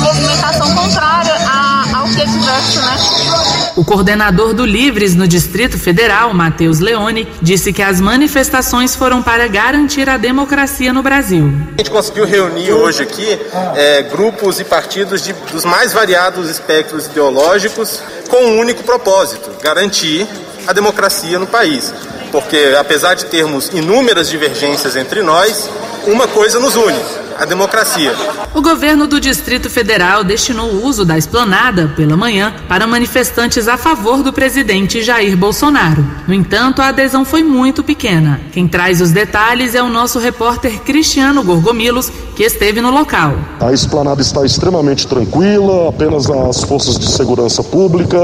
diverso, 2.50 2.80
né? 2.80 3.72
O 3.76 3.84
coordenador 3.84 4.52
do 4.52 4.66
Livres 4.66 5.14
no 5.14 5.26
Distrito 5.26 5.78
Federal, 5.78 6.34
Matheus 6.34 6.80
Leone, 6.80 7.28
disse 7.40 7.72
que 7.72 7.82
as 7.82 8.00
manifestações 8.00 8.96
foram 8.96 9.22
para 9.22 9.46
garantir 9.46 10.08
a 10.08 10.16
democracia 10.16 10.92
no 10.92 11.02
Brasil. 11.02 11.52
A 11.74 11.78
gente 11.78 11.90
conseguiu 11.90 12.26
reunir 12.26 12.72
hoje 12.72 13.02
aqui 13.02 13.38
é, 13.76 14.02
grupos 14.02 14.58
e 14.58 14.64
partidos 14.64 15.22
de, 15.22 15.32
dos 15.52 15.64
mais 15.64 15.92
variados 15.92 16.50
espectros 16.50 17.06
ideológicos 17.06 18.02
com 18.28 18.44
um 18.44 18.58
único 18.58 18.82
propósito: 18.82 19.50
garantir 19.62 20.26
a 20.66 20.72
democracia 20.72 21.38
no 21.38 21.46
país. 21.46 21.92
Porque, 22.32 22.74
apesar 22.78 23.14
de 23.14 23.26
termos 23.26 23.70
inúmeras 23.72 24.28
divergências 24.28 24.94
entre 24.96 25.22
nós, 25.22 25.68
uma 26.06 26.28
coisa 26.28 26.58
nos 26.58 26.76
une: 26.76 26.98
a 27.40 27.46
democracia. 27.46 28.12
O 28.54 28.60
governo 28.60 29.06
do 29.06 29.18
Distrito 29.18 29.70
Federal 29.70 30.22
destinou 30.22 30.68
o 30.68 30.84
uso 30.84 31.06
da 31.06 31.16
esplanada 31.16 31.90
pela 31.96 32.14
manhã 32.14 32.54
para 32.68 32.86
manifestantes 32.86 33.66
a 33.66 33.78
favor 33.78 34.22
do 34.22 34.30
presidente 34.30 35.02
Jair 35.02 35.34
Bolsonaro. 35.38 36.06
No 36.28 36.34
entanto, 36.34 36.82
a 36.82 36.88
adesão 36.88 37.24
foi 37.24 37.42
muito 37.42 37.82
pequena. 37.82 38.42
Quem 38.52 38.68
traz 38.68 39.00
os 39.00 39.10
detalhes 39.10 39.74
é 39.74 39.82
o 39.82 39.88
nosso 39.88 40.18
repórter 40.18 40.80
Cristiano 40.80 41.42
Gorgomilos, 41.42 42.12
que 42.36 42.42
esteve 42.42 42.82
no 42.82 42.90
local. 42.90 43.34
A 43.58 43.72
esplanada 43.72 44.20
está 44.20 44.44
extremamente 44.44 45.06
tranquila, 45.06 45.88
apenas 45.88 46.28
as 46.28 46.62
forças 46.62 46.98
de 46.98 47.10
segurança 47.10 47.62
pública, 47.62 48.18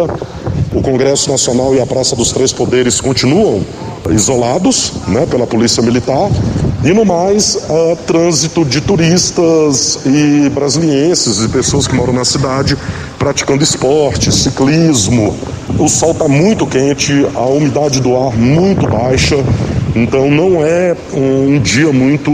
o 0.75 0.83
Congresso 0.83 1.31
Nacional 1.31 1.75
e 1.75 1.81
a 1.81 1.87
Praça 1.87 2.15
dos 2.15 2.33
Três 2.33 2.53
Poderes 2.53 3.01
continuam 3.01 3.65
isolados 4.13 4.93
né, 5.09 5.27
pela 5.27 5.47
Polícia 5.47 5.83
Militar. 5.83 6.31
E 6.85 6.93
no 6.93 7.05
mais, 7.05 7.57
uh, 7.57 7.97
trânsito 8.07 8.65
de 8.65 8.81
turistas 8.81 9.99
e 10.05 10.49
brasilienses 10.51 11.43
e 11.43 11.49
pessoas 11.49 11.87
que 11.87 11.95
moram 11.95 12.13
na 12.13 12.25
cidade 12.25 12.77
praticando 13.19 13.65
esporte, 13.65 14.31
ciclismo. 14.31 15.37
O 15.79 15.89
sol 15.89 16.13
está 16.13 16.29
muito 16.29 16.67
quente, 16.67 17.27
a 17.35 17.41
umidade 17.41 18.01
do 18.01 18.17
ar 18.17 18.33
muito 18.33 18.87
baixa, 18.87 19.37
então 19.97 20.31
não 20.31 20.65
é 20.65 20.97
um 21.13 21.59
dia 21.59 21.93
muito 21.93 22.31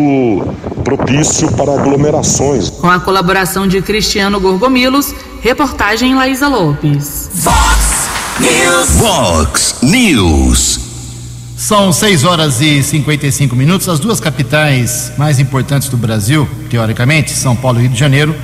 propício 0.84 1.50
para 1.52 1.72
aglomerações. 1.72 2.68
Com 2.68 2.90
a 2.90 3.00
colaboração 3.00 3.66
de 3.66 3.80
Cristiano 3.80 4.38
Gorgomilos, 4.38 5.14
reportagem 5.40 6.14
Laísa 6.14 6.48
Lopes. 6.48 7.30
Fox 7.34 8.08
News. 8.38 8.90
Vox 8.98 9.74
News. 9.82 10.81
São 11.62 11.92
6 11.92 12.24
horas 12.24 12.60
e 12.60 12.82
55 12.82 13.54
minutos. 13.54 13.88
As 13.88 14.00
duas 14.00 14.18
capitais 14.18 15.12
mais 15.16 15.38
importantes 15.38 15.88
do 15.88 15.96
Brasil, 15.96 16.44
teoricamente, 16.68 17.30
São 17.30 17.54
Paulo 17.54 17.78
e 17.78 17.82
Rio 17.82 17.92
de 17.92 18.00
Janeiro, 18.00 18.34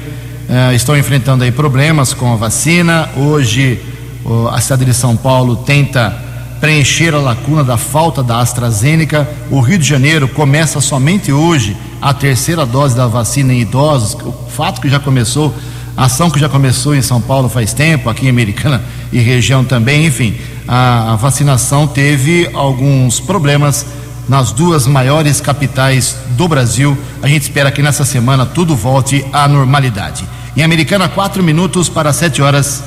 eh, 0.48 0.72
estão 0.76 0.96
enfrentando 0.96 1.42
aí 1.42 1.50
problemas 1.50 2.14
com 2.14 2.32
a 2.32 2.36
vacina. 2.36 3.08
Hoje, 3.16 3.80
oh, 4.24 4.46
a 4.46 4.60
cidade 4.60 4.84
de 4.84 4.94
São 4.94 5.16
Paulo 5.16 5.56
tenta 5.56 6.16
preencher 6.60 7.12
a 7.12 7.18
lacuna 7.18 7.64
da 7.64 7.76
falta 7.76 8.22
da 8.22 8.38
AstraZeneca. 8.38 9.28
O 9.50 9.58
Rio 9.58 9.78
de 9.78 9.88
Janeiro 9.88 10.28
começa 10.28 10.80
somente 10.80 11.32
hoje 11.32 11.76
a 12.00 12.14
terceira 12.14 12.64
dose 12.64 12.94
da 12.94 13.08
vacina 13.08 13.52
em 13.52 13.62
idosos. 13.62 14.14
O 14.14 14.48
fato 14.48 14.80
que 14.80 14.88
já 14.88 15.00
começou, 15.00 15.52
a 15.96 16.04
ação 16.04 16.30
que 16.30 16.38
já 16.38 16.48
começou 16.48 16.94
em 16.94 17.02
São 17.02 17.20
Paulo 17.20 17.48
faz 17.48 17.72
tempo, 17.72 18.08
aqui 18.08 18.26
em 18.26 18.30
Americana 18.30 18.80
e 19.12 19.18
região 19.18 19.64
também, 19.64 20.06
enfim 20.06 20.36
a, 20.68 21.16
vacinação 21.16 21.86
teve 21.86 22.50
alguns 22.52 23.18
problemas 23.18 23.86
nas 24.28 24.52
duas 24.52 24.86
maiores 24.86 25.40
capitais 25.40 26.14
do 26.36 26.46
Brasil. 26.46 26.96
A 27.22 27.26
gente 27.26 27.42
espera 27.42 27.72
que 27.72 27.80
nessa 27.80 28.04
semana 28.04 28.44
tudo 28.44 28.76
volte 28.76 29.24
à 29.32 29.48
normalidade. 29.48 30.28
Em 30.54 30.62
Americana, 30.62 31.08
quatro 31.08 31.42
minutos 31.42 31.88
para 31.88 32.12
sete 32.12 32.42
horas. 32.42 32.82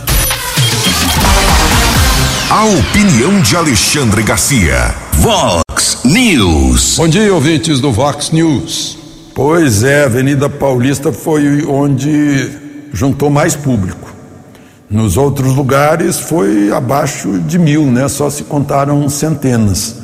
A 2.52 2.65
opinião 2.65 3.41
de 3.41 3.56
Alexandre 3.56 4.22
Garcia. 4.22 4.94
Vox 5.13 6.02
News. 6.04 6.98
Bom 6.98 7.08
dia, 7.08 7.34
ouvintes 7.34 7.80
do 7.80 7.91
Vox 7.91 8.30
News. 8.30 8.98
Pois 9.34 9.84
é, 9.84 10.04
a 10.04 10.06
Avenida 10.06 10.50
Paulista 10.50 11.12
foi 11.12 11.65
onde 11.65 12.50
juntou 12.94 13.30
mais 13.30 13.56
público. 13.56 14.11
Nos 14.92 15.16
outros 15.16 15.56
lugares 15.56 16.20
foi 16.20 16.70
abaixo 16.70 17.40
de 17.40 17.58
mil, 17.58 17.86
né? 17.86 18.10
Só 18.10 18.30
se 18.30 18.44
contaram 18.44 19.08
centenas. 19.08 19.96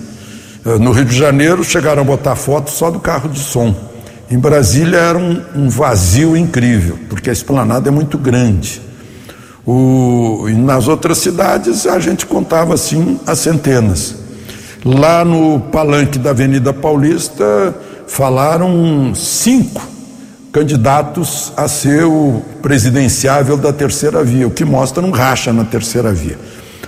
Eh, 0.65 0.79
no 0.79 0.93
Rio 0.93 1.03
de 1.03 1.13
Janeiro 1.13 1.61
chegaram 1.61 2.03
a 2.03 2.05
botar 2.05 2.37
foto 2.37 2.71
só 2.71 2.89
do 2.89 2.97
carro 2.97 3.27
de 3.27 3.37
som. 3.37 3.75
Em 4.31 4.39
Brasília 4.39 4.97
era 4.97 5.17
um, 5.17 5.41
um 5.53 5.69
vazio 5.69 6.37
incrível, 6.37 6.97
porque 7.09 7.29
a 7.29 7.33
esplanada 7.33 7.89
é 7.89 7.91
muito 7.91 8.17
grande. 8.17 8.81
O, 9.65 10.45
e 10.47 10.53
nas 10.53 10.87
outras 10.87 11.17
cidades 11.17 11.85
a 11.85 11.99
gente 11.99 12.25
contava 12.25 12.73
assim 12.73 13.19
as 13.27 13.39
centenas. 13.39 14.15
Lá 14.85 15.25
no 15.25 15.59
palanque 15.59 16.17
da 16.17 16.29
Avenida 16.29 16.71
Paulista 16.71 17.75
falaram 18.07 19.13
cinco 19.13 19.96
candidatos 20.51 21.51
a 21.55 21.67
ser 21.67 22.05
o 22.05 22.41
presidenciável 22.61 23.57
da 23.57 23.71
terceira 23.71 24.23
via, 24.23 24.47
o 24.47 24.51
que 24.51 24.65
mostra 24.65 25.03
um 25.03 25.11
racha 25.11 25.53
na 25.53 25.63
terceira 25.63 26.11
via. 26.11 26.37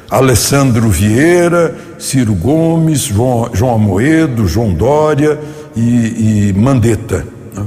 Alessandro 0.10 0.90
Vieira, 0.90 1.76
Ciro 2.00 2.34
Gomes, 2.34 3.02
João, 3.02 3.50
João 3.54 3.76
Amoedo, 3.76 4.48
João 4.48 4.74
Dória 4.74 5.40
e, 5.76 6.50
e 6.50 6.54
Mandetta. 6.54 7.26
Né? 7.54 7.66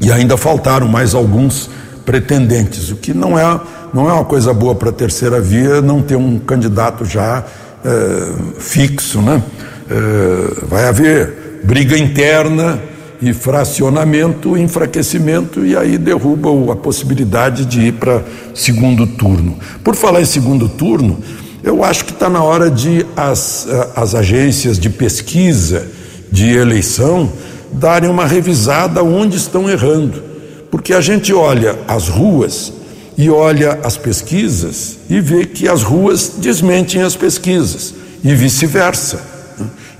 E 0.00 0.12
ainda 0.12 0.36
faltaram 0.36 0.88
mais 0.88 1.14
alguns 1.14 1.68
pretendentes, 2.06 2.90
o 2.90 2.96
que 2.96 3.12
não 3.12 3.38
é, 3.38 3.60
não 3.92 4.08
é 4.08 4.12
uma 4.14 4.24
coisa 4.24 4.54
boa 4.54 4.74
para 4.74 4.88
a 4.88 4.92
terceira 4.92 5.38
via 5.38 5.82
não 5.82 6.00
ter 6.00 6.16
um 6.16 6.38
candidato 6.38 7.04
já 7.04 7.44
é, 7.84 8.58
fixo. 8.58 9.20
Né? 9.20 9.42
É, 9.90 10.64
vai 10.66 10.88
haver 10.88 11.60
briga 11.62 11.98
interna 11.98 12.80
e 13.20 13.32
fracionamento, 13.32 14.56
enfraquecimento, 14.56 15.64
e 15.64 15.76
aí 15.76 15.98
derruba 15.98 16.72
a 16.72 16.76
possibilidade 16.76 17.64
de 17.64 17.80
ir 17.80 17.92
para 17.94 18.22
segundo 18.54 19.06
turno. 19.06 19.58
Por 19.82 19.96
falar 19.96 20.20
em 20.20 20.24
segundo 20.24 20.68
turno, 20.68 21.18
eu 21.62 21.82
acho 21.82 22.04
que 22.04 22.12
está 22.12 22.30
na 22.30 22.42
hora 22.42 22.70
de 22.70 23.04
as, 23.16 23.66
as 23.96 24.14
agências 24.14 24.78
de 24.78 24.88
pesquisa 24.88 25.86
de 26.30 26.50
eleição 26.50 27.30
darem 27.72 28.08
uma 28.08 28.26
revisada 28.26 29.02
onde 29.02 29.36
estão 29.36 29.68
errando. 29.68 30.22
Porque 30.70 30.92
a 30.92 31.00
gente 31.00 31.32
olha 31.32 31.78
as 31.88 32.08
ruas 32.08 32.72
e 33.16 33.28
olha 33.28 33.80
as 33.82 33.96
pesquisas 33.96 34.98
e 35.10 35.20
vê 35.20 35.44
que 35.44 35.68
as 35.68 35.82
ruas 35.82 36.34
desmentem 36.38 37.02
as 37.02 37.16
pesquisas 37.16 37.94
e 38.22 38.34
vice-versa. 38.34 39.20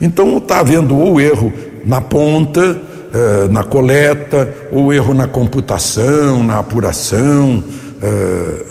Então 0.01 0.37
está 0.39 0.61
havendo 0.61 0.97
ou 0.97 1.21
erro 1.21 1.53
na 1.85 2.01
ponta, 2.01 2.81
eh, 3.11 3.49
na 3.51 3.64
coleta, 3.64 4.55
ou 4.71 4.92
erro 4.92 5.14
na 5.14 5.27
computação, 5.27 6.44
na 6.44 6.59
apuração, 6.59 7.64
eh, 8.03 8.64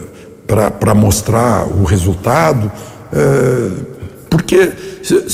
para 0.80 0.94
mostrar 0.94 1.66
o 1.66 1.84
resultado. 1.84 2.72
Eh, 3.12 3.70
porque 4.30 4.72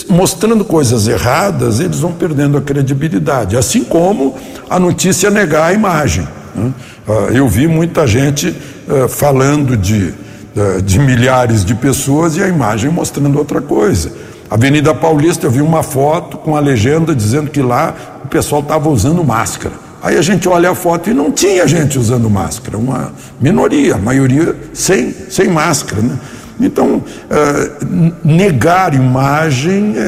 mostrando 0.09 0.63
coisas 0.63 1.07
erradas, 1.07 1.81
eles 1.81 1.99
vão 1.99 2.13
perdendo 2.13 2.57
a 2.57 2.61
credibilidade, 2.61 3.57
assim 3.57 3.83
como 3.83 4.37
a 4.69 4.79
notícia 4.79 5.29
negar 5.29 5.71
a 5.71 5.73
imagem. 5.73 6.25
Né? 6.55 6.71
Ah, 7.05 7.27
eu 7.33 7.49
vi 7.49 7.67
muita 7.67 8.07
gente 8.07 8.55
falando 9.09 9.75
de, 9.75 10.13
de 10.85 10.99
milhares 10.99 11.65
de 11.65 11.73
pessoas 11.73 12.37
e 12.37 12.43
a 12.43 12.47
imagem 12.47 12.91
mostrando 12.91 13.37
outra 13.37 13.59
coisa. 13.59 14.11
Avenida 14.53 14.93
Paulista, 14.93 15.47
eu 15.47 15.49
vi 15.49 15.61
uma 15.61 15.81
foto 15.81 16.37
com 16.37 16.55
a 16.55 16.59
legenda 16.59 17.15
dizendo 17.15 17.49
que 17.49 17.59
lá 17.59 18.21
o 18.23 18.27
pessoal 18.27 18.61
estava 18.61 18.87
usando 18.87 19.23
máscara. 19.23 19.73
Aí 19.99 20.15
a 20.15 20.21
gente 20.21 20.47
olha 20.47 20.69
a 20.69 20.75
foto 20.75 21.09
e 21.09 21.13
não 21.13 21.31
tinha 21.31 21.67
gente 21.67 21.97
usando 21.97 22.29
máscara, 22.29 22.77
uma 22.77 23.11
minoria, 23.41 23.95
a 23.95 23.97
maioria 23.97 24.55
sem, 24.71 25.11
sem 25.27 25.47
máscara. 25.47 26.03
Né? 26.03 26.19
Então, 26.59 26.97
uh, 26.97 28.13
negar 28.23 28.93
imagem 28.93 29.95
é, 29.97 30.01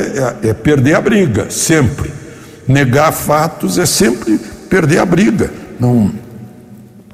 é, 0.43 0.49
é, 0.49 0.53
perder 0.53 0.93
a 0.93 1.01
briga, 1.01 1.49
sempre. 1.49 2.13
Negar 2.67 3.11
fatos 3.13 3.79
é 3.79 3.85
sempre 3.87 4.39
perder 4.69 4.99
a 4.99 5.05
briga. 5.07 5.49
Não, 5.79 6.11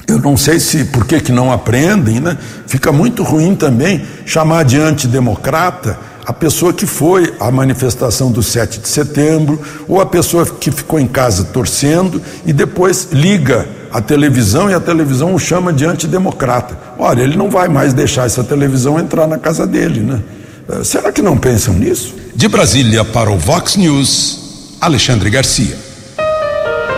eu 0.06 0.20
não 0.20 0.36
sei 0.36 0.60
se 0.60 0.84
por 0.84 1.06
que, 1.06 1.22
que 1.22 1.32
não 1.32 1.50
aprendem, 1.50 2.20
né? 2.20 2.38
Fica 2.68 2.92
muito 2.92 3.24
ruim 3.24 3.56
também 3.56 4.02
chamar 4.26 4.66
de 4.66 4.78
antidemocrata 4.78 6.11
a 6.26 6.34
pessoa 6.34 6.72
que 6.74 6.86
foi 6.86 7.34
à 7.40 7.50
manifestação 7.52 8.32
do 8.32 8.44
7 8.44 8.80
de 8.80 8.88
setembro, 8.88 9.60
ou 9.88 10.00
a 10.00 10.06
pessoa 10.06 10.46
que 10.46 10.72
ficou 10.72 11.00
em 11.00 11.08
casa 11.08 11.46
torcendo 11.46 12.22
e 12.46 12.54
depois 12.54 13.10
liga 13.12 13.68
a 13.92 14.02
televisão 14.02 14.70
e 14.70 14.74
a 14.74 14.80
televisão 14.80 15.34
o 15.34 15.40
chama 15.40 15.74
de 15.74 15.86
antidemocrata. 15.86 16.78
Olha, 16.98 17.22
ele 17.22 17.36
não 17.36 17.50
vai 17.50 17.68
mais 17.68 17.94
deixar 17.94 18.26
essa 18.26 18.44
televisão 18.44 19.00
entrar 19.00 19.28
na 19.28 19.38
casa 19.38 19.68
dele, 19.68 20.00
né? 20.00 20.22
Eh, 20.70 20.84
será 20.84 21.12
que 21.12 21.22
não 21.22 21.38
pensam 21.38 21.74
nisso? 21.74 22.16
De 22.36 22.48
Brasília 22.48 23.04
para 23.04 23.30
o 23.30 23.38
Vox 23.38 23.76
News, 23.76 24.78
Alexandre 24.80 25.30
Garcia. 25.30 25.78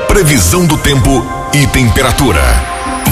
Previsão 0.07 0.65
do 0.65 0.77
tempo 0.77 1.25
e 1.53 1.65
temperatura. 1.67 2.41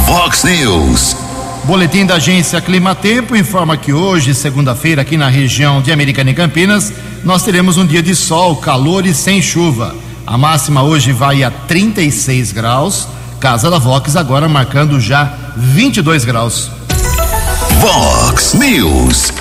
Vox 0.05 0.43
News. 0.43 1.30
Boletim 1.63 2.07
da 2.07 2.15
agência 2.15 2.59
Climatempo 2.59 3.35
informa 3.35 3.77
que 3.77 3.93
hoje, 3.93 4.33
segunda-feira, 4.33 5.03
aqui 5.03 5.15
na 5.15 5.29
região 5.29 5.79
de 5.79 5.91
Americana 5.91 6.31
e 6.31 6.33
Campinas, 6.33 6.91
nós 7.23 7.43
teremos 7.43 7.77
um 7.77 7.85
dia 7.85 8.01
de 8.01 8.15
sol, 8.15 8.55
calor 8.55 9.05
e 9.05 9.13
sem 9.13 9.41
chuva. 9.41 9.95
A 10.25 10.37
máxima 10.39 10.81
hoje 10.81 11.11
vai 11.11 11.43
a 11.43 11.51
36 11.51 12.51
graus. 12.51 13.07
Casa 13.39 13.69
da 13.69 13.77
Vox 13.77 14.15
agora 14.15 14.49
marcando 14.49 14.99
já 14.99 15.33
22 15.55 16.25
graus. 16.25 16.71
Vox 17.79 18.55
News. 18.55 19.31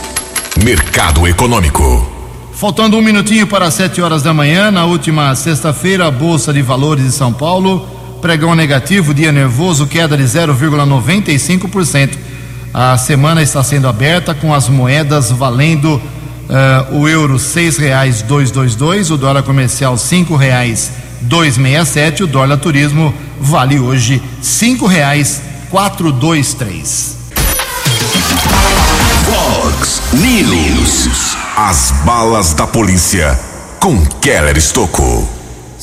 Mercado 0.62 1.26
Econômico. 1.26 2.06
Faltando 2.52 2.98
um 2.98 3.02
minutinho 3.02 3.46
para 3.46 3.70
7 3.70 4.02
horas 4.02 4.22
da 4.22 4.34
manhã, 4.34 4.70
na 4.70 4.84
última 4.84 5.34
sexta-feira, 5.34 6.06
a 6.06 6.10
Bolsa 6.10 6.52
de 6.52 6.60
Valores 6.60 7.04
de 7.04 7.12
São 7.12 7.32
Paulo 7.32 7.99
pregão 8.20 8.54
negativo, 8.54 9.12
dia 9.12 9.32
nervoso, 9.32 9.86
queda 9.86 10.16
de 10.16 10.24
0,95%. 10.24 12.10
A 12.72 12.96
semana 12.96 13.42
está 13.42 13.64
sendo 13.64 13.88
aberta 13.88 14.34
com 14.34 14.54
as 14.54 14.68
moedas 14.68 15.30
valendo 15.30 15.94
uh, 15.96 16.96
o 16.96 17.08
euro 17.08 17.38
seis 17.38 17.76
reais 17.76 18.22
dois, 18.22 18.50
dois, 18.50 18.76
dois, 18.76 19.10
o 19.10 19.16
dólar 19.16 19.42
comercial 19.42 19.96
cinco 19.98 20.36
reais 20.36 20.92
dois 21.20 21.58
meia 21.58 21.84
sete, 21.84 22.22
o 22.22 22.26
dólar 22.26 22.58
turismo 22.58 23.12
vale 23.40 23.78
hoje 23.78 24.22
cinco 24.40 24.86
reais 24.86 25.42
quatro 25.68 26.12
dois 26.12 26.54
três. 26.54 27.16
Fox 29.24 30.02
News. 30.12 31.36
As 31.56 31.92
balas 32.04 32.54
da 32.54 32.66
polícia 32.66 33.38
com 33.80 34.04
Keller 34.20 34.56
Estocou. 34.56 35.39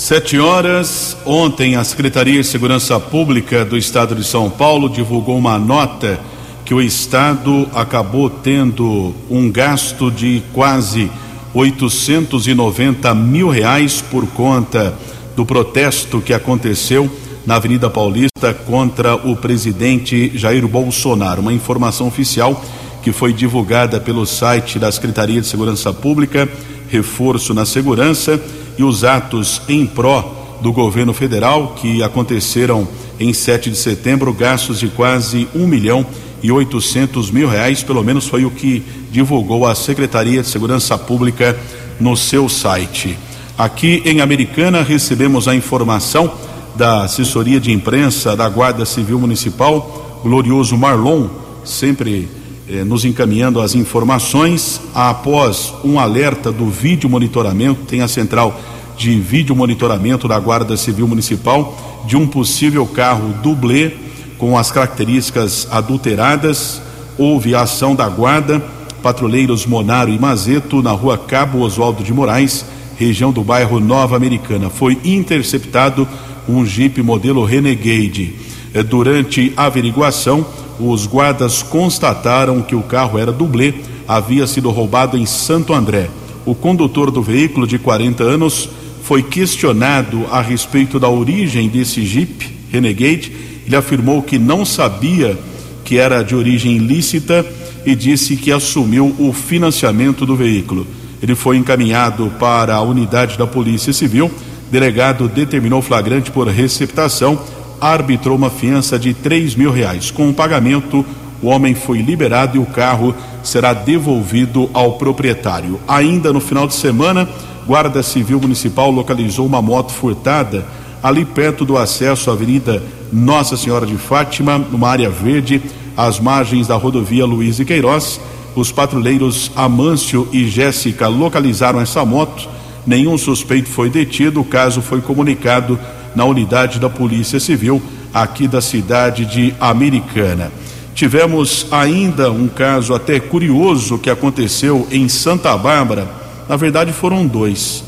Sete 0.07 0.39
horas. 0.39 1.17
Ontem, 1.25 1.75
a 1.75 1.83
Secretaria 1.83 2.41
de 2.41 2.47
Segurança 2.47 2.97
Pública 2.97 3.65
do 3.65 3.75
Estado 3.75 4.15
de 4.15 4.23
São 4.23 4.49
Paulo 4.49 4.87
divulgou 4.87 5.37
uma 5.37 5.59
nota 5.59 6.17
que 6.63 6.73
o 6.73 6.81
Estado 6.81 7.67
acabou 7.73 8.29
tendo 8.29 9.13
um 9.29 9.51
gasto 9.51 10.09
de 10.09 10.41
quase 10.53 11.11
890 11.53 13.13
mil 13.15 13.49
reais 13.49 13.99
por 13.99 14.25
conta 14.27 14.97
do 15.35 15.45
protesto 15.45 16.21
que 16.21 16.31
aconteceu 16.31 17.11
na 17.45 17.57
Avenida 17.57 17.89
Paulista 17.89 18.53
contra 18.53 19.13
o 19.13 19.35
presidente 19.35 20.31
Jair 20.37 20.65
Bolsonaro. 20.69 21.41
Uma 21.41 21.51
informação 21.51 22.07
oficial 22.07 22.63
que 23.03 23.11
foi 23.11 23.33
divulgada 23.33 23.99
pelo 23.99 24.25
site 24.25 24.79
da 24.79 24.89
Secretaria 24.89 25.41
de 25.41 25.47
Segurança 25.47 25.91
Pública, 25.91 26.47
Reforço 26.89 27.53
na 27.53 27.65
Segurança 27.65 28.41
e 28.77 28.83
os 28.83 29.03
atos 29.03 29.61
em 29.67 29.85
pró 29.85 30.57
do 30.61 30.71
governo 30.71 31.13
federal 31.13 31.75
que 31.79 32.01
aconteceram 32.01 32.87
em 33.19 33.33
7 33.33 33.69
de 33.69 33.77
setembro, 33.77 34.33
gastos 34.33 34.79
de 34.79 34.87
quase 34.87 35.47
um 35.55 35.67
milhão 35.67 36.05
e 36.41 36.51
oitocentos 36.51 37.31
mil 37.31 37.47
reais, 37.47 37.83
pelo 37.83 38.03
menos 38.03 38.27
foi 38.27 38.45
o 38.45 38.51
que 38.51 38.83
divulgou 39.11 39.65
a 39.65 39.73
Secretaria 39.73 40.41
de 40.41 40.47
Segurança 40.47 40.97
Pública 40.97 41.57
no 41.99 42.15
seu 42.15 42.47
site. 42.47 43.17
Aqui 43.57 44.03
em 44.05 44.21
Americana 44.21 44.83
recebemos 44.83 45.47
a 45.47 45.55
informação 45.55 46.31
da 46.75 47.03
assessoria 47.03 47.59
de 47.59 47.71
imprensa 47.71 48.35
da 48.35 48.47
Guarda 48.47 48.85
Civil 48.85 49.19
Municipal, 49.19 50.19
glorioso 50.23 50.77
Marlon, 50.77 51.27
sempre 51.65 52.29
eh, 52.69 52.83
nos 52.83 53.05
encaminhando 53.05 53.61
as 53.61 53.75
informações. 53.75 54.81
Após 54.93 55.73
um 55.83 55.99
alerta 55.99 56.51
do 56.51 56.69
vídeo 56.69 57.09
monitoramento, 57.09 57.81
tem 57.85 58.01
a 58.01 58.07
central 58.07 58.59
de 58.97 59.19
vídeo 59.19 59.55
monitoramento 59.55 60.27
da 60.27 60.39
Guarda 60.39 60.75
Civil 60.75 61.07
Municipal 61.07 62.03
de 62.05 62.17
um 62.17 62.25
possível 62.25 62.85
carro 62.85 63.33
dublê 63.43 63.91
com 64.37 64.57
as 64.57 64.71
características 64.71 65.67
adulteradas. 65.71 66.81
Houve 67.17 67.55
a 67.55 67.61
ação 67.61 67.95
da 67.95 68.07
Guarda, 68.07 68.63
patrulheiros 69.01 69.65
Monaro 69.65 70.09
e 70.09 70.19
Mazeto, 70.19 70.81
na 70.81 70.91
rua 70.91 71.17
Cabo 71.17 71.59
Oswaldo 71.59 72.03
de 72.03 72.13
Moraes, 72.13 72.65
região 72.97 73.31
do 73.31 73.43
bairro 73.43 73.79
Nova 73.79 74.15
Americana. 74.15 74.69
Foi 74.69 74.97
interceptado 75.03 76.07
um 76.47 76.65
Jeep 76.65 77.01
modelo 77.01 77.43
Renegade. 77.43 78.33
Eh, 78.73 78.83
durante 78.83 79.53
a 79.55 79.65
averiguação, 79.65 80.45
os 80.79 81.05
guardas 81.05 81.63
constataram 81.63 82.61
que 82.61 82.75
o 82.75 82.81
carro 82.81 83.17
era 83.17 83.31
dublê, 83.31 83.73
havia 84.07 84.45
sido 84.47 84.69
roubado 84.69 85.17
em 85.17 85.25
Santo 85.25 85.73
André. 85.73 86.09
O 86.45 86.55
condutor 86.55 87.11
do 87.11 87.21
veículo, 87.21 87.67
de 87.67 87.77
40 87.77 88.23
anos, 88.23 88.69
foi 89.03 89.23
questionado 89.23 90.25
a 90.31 90.41
respeito 90.41 90.99
da 90.99 91.09
origem 91.09 91.67
desse 91.67 92.05
Jeep 92.05 92.49
Renegade. 92.71 93.31
Ele 93.65 93.75
afirmou 93.75 94.21
que 94.21 94.37
não 94.37 94.65
sabia 94.65 95.37
que 95.83 95.97
era 95.97 96.23
de 96.23 96.35
origem 96.35 96.75
ilícita 96.75 97.45
e 97.85 97.95
disse 97.95 98.35
que 98.35 98.51
assumiu 98.51 99.15
o 99.17 99.31
financiamento 99.31 100.25
do 100.25 100.35
veículo. 100.35 100.85
Ele 101.21 101.35
foi 101.35 101.57
encaminhado 101.57 102.31
para 102.39 102.75
a 102.75 102.81
unidade 102.81 103.37
da 103.37 103.47
Polícia 103.47 103.93
Civil. 103.93 104.29
Delegado 104.69 105.29
determinou 105.29 105.81
flagrante 105.81 106.29
por 106.29 106.47
receptação 106.47 107.39
arbitrou 107.79 108.35
uma 108.35 108.49
fiança 108.49 108.97
de 108.97 109.13
três 109.13 109.55
mil 109.55 109.71
reais. 109.71 110.11
Com 110.11 110.29
o 110.29 110.33
pagamento, 110.33 111.05
o 111.41 111.47
homem 111.47 111.75
foi 111.75 111.99
liberado 111.99 112.57
e 112.57 112.59
o 112.59 112.65
carro 112.65 113.13
será 113.43 113.73
devolvido 113.73 114.69
ao 114.73 114.93
proprietário. 114.93 115.79
Ainda 115.87 116.33
no 116.33 116.39
final 116.39 116.67
de 116.67 116.73
semana, 116.73 117.27
Guarda 117.65 118.01
Civil 118.01 118.39
Municipal 118.39 118.89
localizou 118.89 119.45
uma 119.45 119.61
moto 119.61 119.91
furtada 119.91 120.65
ali 121.03 121.25
perto 121.25 121.63
do 121.63 121.77
acesso 121.77 122.29
à 122.29 122.33
Avenida 122.33 122.81
Nossa 123.11 123.55
Senhora 123.55 123.85
de 123.85 123.97
Fátima, 123.97 124.57
numa 124.57 124.89
área 124.89 125.09
verde, 125.09 125.61
às 125.95 126.19
margens 126.19 126.67
da 126.67 126.75
rodovia 126.75 127.25
Luiz 127.25 127.59
e 127.59 127.65
Queiroz. 127.65 128.19
Os 128.55 128.71
patrulheiros 128.71 129.51
Amâncio 129.55 130.27
e 130.31 130.47
Jéssica 130.47 131.07
localizaram 131.07 131.79
essa 131.79 132.03
moto. 132.03 132.49
Nenhum 132.85 133.17
suspeito 133.17 133.69
foi 133.69 133.89
detido. 133.89 134.41
O 134.41 134.45
caso 134.45 134.81
foi 134.81 135.01
comunicado 135.01 135.79
na 136.15 136.25
unidade 136.25 136.79
da 136.79 136.89
Polícia 136.89 137.39
Civil 137.39 137.81
aqui 138.13 138.47
da 138.47 138.61
cidade 138.61 139.25
de 139.25 139.53
Americana. 139.59 140.51
Tivemos 140.95 141.67
ainda 141.69 142.31
um 142.31 142.47
caso 142.47 142.93
até 142.93 143.19
curioso 143.19 143.99
que 143.99 144.09
aconteceu 144.09 144.87
em 144.91 145.07
Santa 145.07 145.55
Bárbara. 145.55 146.07
Na 146.49 146.55
verdade, 146.55 146.91
foram 146.91 147.27
dois. 147.27 147.83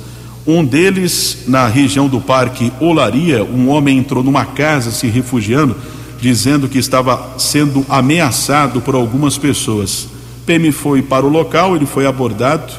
Um 0.46 0.64
deles, 0.64 1.46
na 1.48 1.68
região 1.68 2.08
do 2.08 2.22
Parque 2.22 2.72
Olaria, 2.80 3.44
um 3.44 3.70
homem 3.70 3.98
entrou 3.98 4.24
numa 4.24 4.46
casa 4.46 4.92
se 4.92 5.08
refugiando, 5.08 5.76
dizendo 6.20 6.70
que 6.70 6.78
estava 6.78 7.36
sendo 7.38 7.86
ameaçado 7.90 8.82
por 8.82 8.94
algumas 8.94 9.38
pessoas. 9.38 10.08
PM 10.46 10.72
foi 10.72 11.02
para 11.02 11.26
o 11.26 11.30
local, 11.30 11.76
ele 11.76 11.86
foi 11.86 12.06
abordado, 12.06 12.74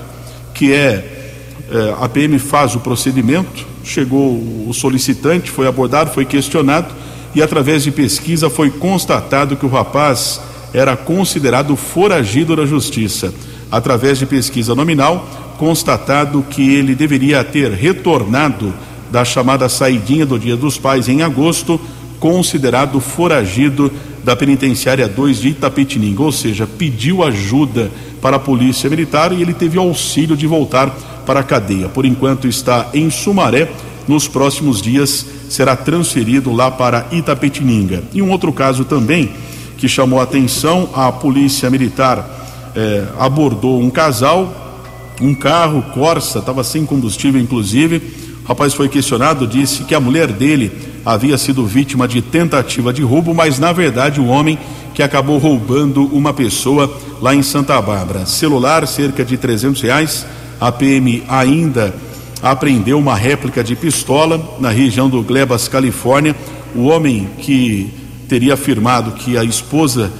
que 0.55 0.72
é, 0.72 1.35
é 1.70 1.94
a 2.00 2.09
PM 2.09 2.38
faz 2.38 2.74
o 2.74 2.81
procedimento, 2.81 3.66
chegou 3.90 4.40
o 4.66 4.72
solicitante, 4.72 5.50
foi 5.50 5.66
abordado, 5.66 6.12
foi 6.12 6.24
questionado 6.24 6.94
e 7.35 7.42
através 7.42 7.83
de 7.83 7.90
pesquisa 7.90 8.48
foi 8.48 8.70
constatado 8.70 9.57
que 9.57 9.66
o 9.66 9.68
rapaz 9.68 10.40
era 10.72 10.96
considerado 10.96 11.74
foragido 11.74 12.55
da 12.55 12.64
justiça. 12.64 13.35
Através 13.70 14.18
de 14.18 14.26
pesquisa 14.26 14.74
nominal, 14.74 15.29
constatado 15.59 16.44
que 16.48 16.74
ele 16.74 16.94
deveria 16.94 17.42
ter 17.42 17.72
retornado 17.72 18.72
da 19.11 19.24
chamada 19.24 19.68
saidinha 19.68 20.24
do 20.24 20.38
Dia 20.38 20.57
dos 20.57 20.79
Pais 20.79 21.09
em 21.09 21.22
agosto, 21.22 21.81
considerado 22.20 23.00
foragido 23.00 23.92
da 24.22 24.37
penitenciária 24.37 25.09
2 25.09 25.40
de 25.40 25.48
Itapetininga, 25.48 26.22
ou 26.22 26.33
seja, 26.33 26.66
pediu 26.66 27.24
ajuda 27.24 27.90
para 28.20 28.37
a 28.37 28.40
polícia 28.40 28.88
militar 28.88 29.33
e 29.33 29.42
ele 29.42 29.55
teve 29.55 29.79
auxílio 29.79 30.37
de 30.37 30.46
voltar 30.46 30.94
para 31.30 31.38
a 31.38 31.44
cadeia. 31.44 31.88
Por 31.88 32.04
enquanto 32.04 32.48
está 32.48 32.88
em 32.92 33.08
Sumaré, 33.08 33.70
nos 34.08 34.26
próximos 34.26 34.82
dias 34.82 35.24
será 35.48 35.76
transferido 35.76 36.52
lá 36.52 36.72
para 36.72 37.06
Itapetininga. 37.12 38.02
E 38.12 38.20
um 38.20 38.32
outro 38.32 38.52
caso 38.52 38.84
também 38.84 39.30
que 39.76 39.88
chamou 39.88 40.18
a 40.18 40.24
atenção, 40.24 40.90
a 40.92 41.12
polícia 41.12 41.70
militar 41.70 42.72
eh, 42.74 43.04
abordou 43.16 43.80
um 43.80 43.88
casal, 43.90 44.82
um 45.20 45.32
carro 45.32 45.82
Corsa, 45.94 46.40
estava 46.40 46.64
sem 46.64 46.84
combustível 46.84 47.40
inclusive. 47.40 48.02
O 48.44 48.48
rapaz 48.48 48.74
foi 48.74 48.88
questionado, 48.88 49.46
disse 49.46 49.84
que 49.84 49.94
a 49.94 50.00
mulher 50.00 50.26
dele 50.32 50.72
havia 51.06 51.38
sido 51.38 51.64
vítima 51.64 52.08
de 52.08 52.20
tentativa 52.20 52.92
de 52.92 53.02
roubo, 53.02 53.32
mas 53.32 53.56
na 53.56 53.70
verdade 53.70 54.20
o 54.20 54.26
homem 54.26 54.58
que 54.94 55.02
acabou 55.02 55.38
roubando 55.38 56.06
uma 56.06 56.34
pessoa 56.34 56.92
lá 57.22 57.32
em 57.32 57.42
Santa 57.44 57.80
Bárbara. 57.80 58.26
Celular, 58.26 58.84
cerca 58.88 59.24
de 59.24 59.36
300 59.36 59.80
reais. 59.80 60.26
A 60.60 60.70
PM 60.70 61.22
ainda 61.28 61.94
apreendeu 62.42 62.98
uma 62.98 63.14
réplica 63.14 63.64
de 63.64 63.74
pistola 63.74 64.56
na 64.60 64.70
região 64.70 65.08
do 65.08 65.22
Glebas, 65.22 65.68
Califórnia. 65.68 66.36
O 66.74 66.84
homem 66.84 67.28
que 67.38 67.92
teria 68.28 68.54
afirmado 68.54 69.12
que 69.12 69.36
a 69.36 69.44
esposa 69.44 70.12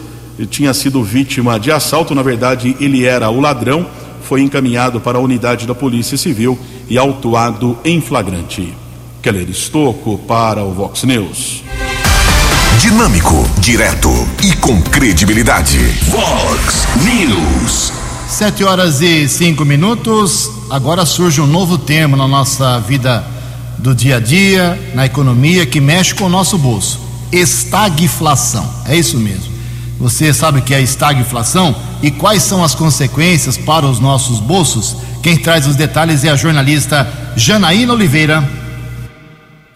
tinha 0.49 0.73
sido 0.73 1.03
vítima 1.03 1.61
de 1.61 1.71
assalto, 1.71 2.15
na 2.15 2.23
verdade, 2.23 2.77
ele 2.81 3.05
era 3.05 3.29
o 3.29 3.41
ladrão, 3.41 3.87
foi 4.23 4.41
encaminhado 4.41 5.01
para 5.01 5.19
a 5.19 5.21
unidade 5.21 5.67
da 5.67 5.75
Polícia 5.75 6.17
Civil 6.17 6.59
e 6.89 6.97
autuado 6.97 7.79
em 7.85 8.01
flagrante. 8.01 8.73
Keller 9.23 9.49
Estocco 9.51 10.19
para 10.27 10.65
o 10.65 10.73
Vox 10.73 11.05
News. 11.05 11.63
Dinâmico, 12.81 13.47
direto 13.59 14.09
e 14.43 14.57
com 14.57 14.81
credibilidade. 14.81 15.79
Vox 16.09 16.87
News. 17.05 18.00
Sete 18.31 18.63
horas 18.63 19.01
e 19.03 19.29
cinco 19.29 19.65
minutos. 19.65 20.49
Agora 20.71 21.05
surge 21.05 21.41
um 21.41 21.47
novo 21.47 21.77
tema 21.77 22.17
na 22.17 22.29
nossa 22.29 22.79
vida 22.79 23.25
do 23.77 23.93
dia 23.93 24.17
a 24.17 24.21
dia, 24.21 24.93
na 24.95 25.05
economia, 25.05 25.67
que 25.67 25.81
mexe 25.81 26.15
com 26.15 26.25
o 26.25 26.29
nosso 26.29 26.57
bolso: 26.57 27.01
estagflação. 27.33 28.67
É 28.87 28.97
isso 28.97 29.19
mesmo. 29.19 29.51
Você 29.99 30.33
sabe 30.33 30.61
o 30.61 30.63
que 30.63 30.73
é 30.73 30.81
estagflação 30.81 31.75
e 32.01 32.11
quais 32.11 32.45
são 32.45 32.63
as 32.63 32.75
consequências 32.75 33.59
para 33.59 33.85
os 33.85 33.99
nossos 33.99 34.39
bolsos? 34.39 34.97
Quem 35.23 35.37
traz 35.37 35.67
os 35.67 35.75
detalhes 35.75 36.25
é 36.25 36.31
a 36.31 36.37
jornalista 36.37 37.07
Janaína 37.37 37.93
Oliveira. 37.93 38.49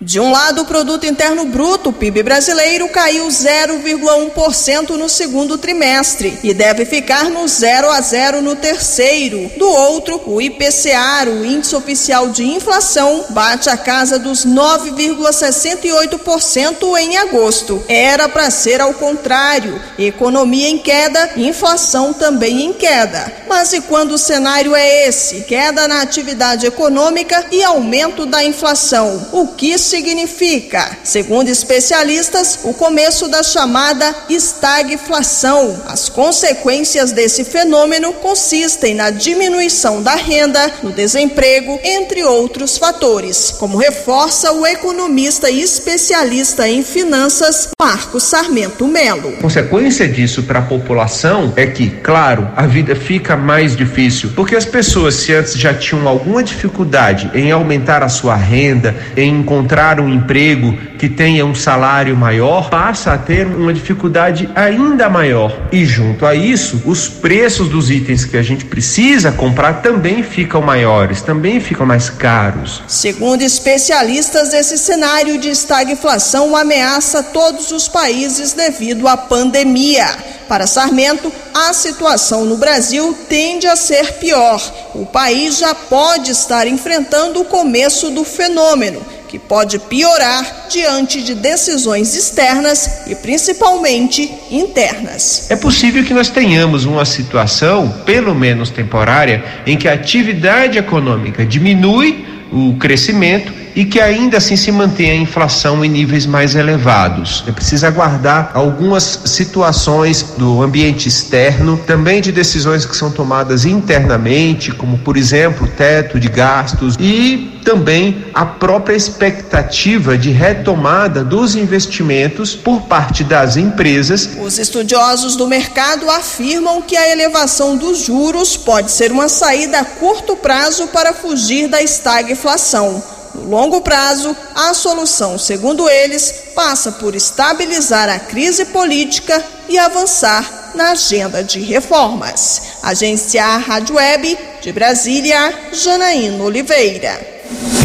De 0.05 0.21
um 0.21 0.31
lado, 0.31 0.61
o 0.61 0.67
produto 0.67 1.07
interno 1.07 1.47
bruto, 1.47 1.89
o 1.89 1.93
PIB 1.93 2.23
brasileiro, 2.23 2.87
caiu 2.91 3.27
0,1% 3.27 4.91
no 4.91 5.09
segundo 5.09 5.57
trimestre 5.57 6.39
e 6.45 6.53
deve 6.53 6.85
ficar 6.85 7.31
no 7.31 7.49
0 7.49 7.89
a 7.89 8.03
0 8.03 8.43
no 8.43 8.55
terceiro. 8.55 9.51
Do 9.57 9.67
outro, 9.67 10.21
o 10.27 10.43
IPCA, 10.43 11.27
o 11.27 11.43
índice 11.43 11.75
oficial 11.75 12.29
de 12.29 12.45
inflação, 12.45 13.25
bate 13.31 13.71
a 13.71 13.79
casa 13.79 14.19
dos 14.19 14.45
9,68% 14.45 16.99
em 16.99 17.17
agosto. 17.17 17.83
Era 17.89 18.29
para 18.29 18.51
ser 18.51 18.83
ao 18.83 18.93
contrário: 18.93 19.81
economia 19.99 20.69
em 20.69 20.77
queda, 20.77 21.31
inflação 21.35 22.13
também 22.13 22.63
em 22.63 22.75
queda. 22.75 23.33
Mas 23.49 23.73
e 23.73 23.81
quando 23.81 24.13
o 24.13 24.19
cenário 24.19 24.75
é 24.75 25.09
esse? 25.09 25.45
Queda 25.45 25.89
na 25.89 26.03
atividade 26.03 26.67
econômica 26.67 27.47
e 27.51 27.65
aumento 27.65 28.27
da 28.27 28.45
inflação. 28.45 29.29
O 29.33 29.47
que 29.47 29.79
se 29.79 29.94
significa, 29.95 30.99
segundo 31.05 31.49
especialistas, 31.49 32.59
o 32.65 32.75
começo 32.75 33.29
da 33.29 33.45
chamada 33.45 34.13
estagflação. 34.29 35.85
As 35.87 36.09
consequências 36.09 37.13
desse 37.13 37.45
fenômeno 37.45 38.13
consistem 38.15 38.93
na 38.93 39.11
diminuição 39.11 40.03
da 40.03 40.17
renda, 40.17 40.69
no 40.83 40.91
desemprego, 40.91 41.79
entre 41.85 42.25
outros 42.25 42.77
fatores, 42.77 43.53
como 43.53 43.79
reforça 43.79 44.51
o 44.53 44.67
economista 44.67 45.49
e 45.49 45.63
especialista 45.63 46.69
em 46.69 46.83
finanças 46.83 47.69
Marcos 47.81 48.25
Sarmento 48.25 48.89
Melo. 48.89 49.31
Consequência 49.37 50.09
disso 50.09 50.43
para 50.43 50.59
a 50.59 50.63
população 50.63 51.53
é 51.55 51.67
que, 51.67 51.89
claro, 51.89 52.51
a 52.57 52.67
vida 52.67 52.97
fica 52.97 53.37
mais 53.37 53.77
difícil, 53.77 54.33
porque 54.35 54.57
as 54.57 54.65
pessoas, 54.65 55.15
se 55.15 55.33
antes 55.33 55.53
já 55.55 55.73
tinham 55.73 56.09
alguma 56.09 56.43
dificuldade 56.43 57.31
em 57.33 57.53
aumentar 57.53 58.03
a 58.03 58.09
sua 58.09 58.35
renda, 58.35 58.97
em 59.17 59.39
encontrar 59.39 59.84
encontrar 59.85 60.01
um 60.01 60.09
emprego 60.09 60.77
que 60.99 61.09
tenha 61.09 61.45
um 61.45 61.55
salário 61.55 62.17
maior, 62.17 62.71
passa 62.71 63.13
a 63.13 63.19
ter 63.19 63.47
uma 63.47 63.73
dificuldade 63.73 64.49
ainda 64.55 65.11
maior. 65.11 65.55
E 65.71 65.85
junto 65.85 66.25
a 66.25 66.35
isso, 66.35 66.83
os 66.87 67.09
preços 67.09 67.69
dos 67.69 67.91
itens 67.91 68.25
que 68.25 68.37
a 68.37 68.43
gente 68.43 68.65
precisa 68.65 69.31
comprar 69.31 69.83
também 69.83 70.23
ficam 70.23 70.63
maiores, 70.63 71.21
também 71.21 71.61
ficam 71.61 71.85
mais 71.85 72.09
caros. 72.09 72.83
Segundo 72.89 73.43
especialistas, 73.43 74.55
esse 74.55 74.79
cenário 74.79 75.39
de 75.39 75.51
estagflação 75.51 76.57
ameaça 76.57 77.23
todos 77.23 77.71
os 77.71 77.87
países 77.87 78.53
devido 78.55 79.07
à 79.07 79.17
pandemia. 79.17 80.07
Para 80.49 80.67
Sarmento, 80.67 81.33
a 81.55 81.73
situação 81.73 82.45
no 82.45 82.57
Brasil 82.57 83.17
tende 83.29 83.67
a 83.67 83.77
ser 83.77 84.15
pior. 84.15 84.61
O 84.95 85.07
país 85.07 85.59
já 85.59 85.75
pode 85.75 86.31
estar 86.31 86.67
enfrentando 86.67 87.41
o 87.41 87.45
começo 87.45 88.11
do 88.11 88.25
fenômeno 88.25 89.01
que 89.35 89.39
pode 89.41 89.81
piorar 89.81 90.69
diante 90.71 91.21
de 91.21 91.35
decisões 91.35 92.15
externas 92.15 93.01
e 93.09 93.17
principalmente 93.17 94.33
internas. 94.49 95.51
É 95.51 95.57
possível 95.57 96.05
que 96.05 96.15
nós 96.15 96.29
tenhamos 96.29 96.85
uma 96.85 97.05
situação, 97.05 97.89
pelo 98.07 98.33
menos 98.33 98.71
temporária, 98.71 99.43
em 99.67 99.77
que 99.77 99.89
a 99.89 99.95
atividade 99.95 100.79
econômica 100.79 101.45
diminui 101.45 102.25
o 102.53 102.77
crescimento 102.79 103.53
e 103.75 103.85
que 103.85 104.01
ainda 104.01 104.39
assim 104.39 104.57
se 104.57 104.71
mantenha 104.71 105.13
a 105.13 105.17
inflação 105.17 105.85
em 105.85 105.89
níveis 105.89 106.27
mais 106.27 106.55
elevados. 106.55 107.45
É 107.47 107.53
preciso 107.53 107.87
aguardar 107.87 108.51
algumas 108.55 109.21
situações 109.25 110.35
do 110.39 110.63
ambiente 110.63 111.09
externo, 111.09 111.77
também 111.87 112.21
de 112.21 112.31
decisões 112.31 112.87
que 112.87 112.97
são 112.97 113.11
tomadas 113.11 113.65
internamente, 113.65 114.71
como 114.73 114.99
por 114.99 115.17
exemplo, 115.17 115.67
teto 115.67 116.21
de 116.21 116.29
gastos 116.29 116.97
e 117.01 117.61
também 117.65 118.27
a 118.35 118.45
própria 118.45 118.95
expectativa 118.95 120.17
de 120.17 120.31
retomada 120.31 121.25
dos 121.25 121.57
investimentos 121.57 122.55
por 122.55 122.83
parte 122.83 123.25
das 123.25 123.57
empresas. 123.57 124.31
Os 124.41 124.59
estudiosos 124.59 125.35
do 125.35 125.47
mercado 125.47 126.09
afirmam 126.11 126.83
que 126.83 126.97
a 126.97 127.11
elevação 127.11 127.77
dos 127.77 128.05
juros 128.05 128.57
pode 128.57 128.93
ser 128.93 129.11
uma 129.11 129.29
saída 129.29 129.81
a 129.81 129.85
curto 129.85 130.37
prazo 130.37 130.89
para 130.89 131.13
fugir 131.13 131.69
da 131.69 131.83
estagflação. 131.83 133.03
No 133.35 133.51
longo 133.51 133.81
prazo, 133.81 134.35
a 134.55 134.73
solução, 134.73 135.37
segundo 135.39 135.89
eles, 135.89 136.53
passa 136.55 136.93
por 136.93 137.15
estabilizar 137.17 138.09
a 138.09 138.19
crise 138.19 138.67
política 138.67 139.45
e 139.69 139.77
avançar 139.77 140.73
na 140.75 140.93
agenda 140.93 141.43
de 141.43 141.61
reformas. 141.61 142.63
Agência 142.83 143.45
Rádio 143.59 143.97
Web 143.97 144.39
de 144.63 144.73
Brasília, 144.73 145.53
Janaína 145.73 146.45
Oliveira. 146.45 147.21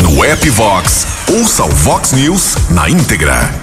No 0.04 0.24
app 0.24 0.50
Vox, 0.52 1.06
ouça 1.32 1.64
o 1.64 1.70
Vox 1.70 2.12
News 2.12 2.56
na 2.70 2.90
íntegra. 2.90 3.54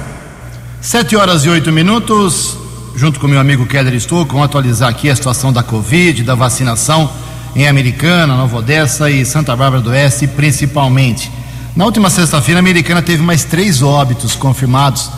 Sete 0.81 1.17
horas 1.17 1.45
e 1.45 1.49
oito 1.49 1.71
minutos, 1.73 2.57
junto 2.95 3.21
com 3.21 3.29
meu 3.29 3.41
amigo 3.41 3.67
Keller 3.67 3.95
Estouco, 3.95 4.33
vamos 4.33 4.47
atualizar 4.47 4.89
aqui 4.89 5.09
a 5.09 5.17
situação 5.17 5.53
da 5.53 5.63
Covid, 5.63 6.23
da 6.23 6.35
vacinação 6.35 7.11
em 7.55 7.67
Americana, 7.67 8.37
Nova 8.37 8.59
Odessa 8.59 9.11
e 9.11 9.25
Santa 9.25 9.57
Bárbara 9.57 9.83
do 9.83 9.91
Oeste, 9.91 10.27
principalmente. 10.27 11.33
Na 11.77 11.85
última 11.85 12.09
sexta-feira, 12.09 12.59
a 12.59 12.63
Americana 12.63 13.03
teve 13.03 13.23
mais 13.23 13.45
três 13.45 13.83
óbitos 13.83 14.35
confirmados 14.35 15.11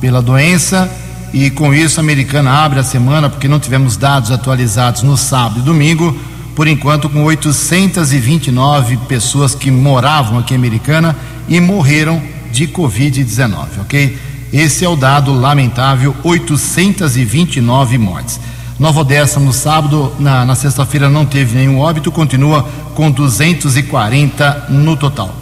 pela 0.00 0.20
doença 0.20 0.90
e 1.32 1.48
com 1.48 1.72
isso 1.72 2.00
a 2.00 2.02
Americana 2.02 2.50
abre 2.50 2.80
a 2.80 2.82
semana, 2.82 3.30
porque 3.30 3.46
não 3.46 3.60
tivemos 3.60 3.96
dados 3.96 4.32
atualizados 4.32 5.04
no 5.04 5.16
sábado 5.16 5.60
e 5.60 5.62
domingo, 5.62 6.12
por 6.56 6.66
enquanto 6.66 7.08
com 7.08 7.22
829 7.22 8.96
pessoas 9.08 9.54
que 9.54 9.70
moravam 9.70 10.40
aqui 10.40 10.54
em 10.54 10.56
Americana 10.56 11.16
e 11.48 11.60
morreram 11.60 12.20
de 12.50 12.66
Covid-19, 12.66 13.82
ok? 13.82 14.18
Esse 14.52 14.84
é 14.84 14.88
o 14.88 14.96
dado 14.96 15.32
lamentável, 15.32 16.16
829 16.24 17.96
mortes. 17.96 18.40
Nova 18.76 19.02
Odessa 19.02 19.38
no 19.38 19.52
sábado, 19.52 20.12
na, 20.18 20.44
na 20.44 20.56
sexta-feira 20.56 21.08
não 21.08 21.24
teve 21.24 21.56
nenhum 21.56 21.78
óbito, 21.78 22.10
continua 22.10 22.68
com 22.96 23.08
240 23.08 24.66
no 24.68 24.96
total. 24.96 25.41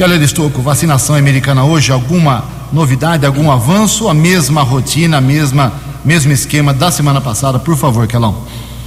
Keller 0.00 0.22
Estocco, 0.22 0.62
vacinação 0.62 1.14
americana 1.14 1.62
hoje, 1.62 1.92
alguma 1.92 2.42
novidade, 2.72 3.26
algum 3.26 3.50
avanço, 3.50 4.08
a 4.08 4.14
mesma 4.14 4.62
rotina, 4.62 5.18
a 5.18 5.20
mesma, 5.20 5.74
mesmo 6.02 6.32
esquema 6.32 6.72
da 6.72 6.90
semana 6.90 7.20
passada, 7.20 7.58
por 7.58 7.76
favor, 7.76 8.06
Kelão. 8.06 8.34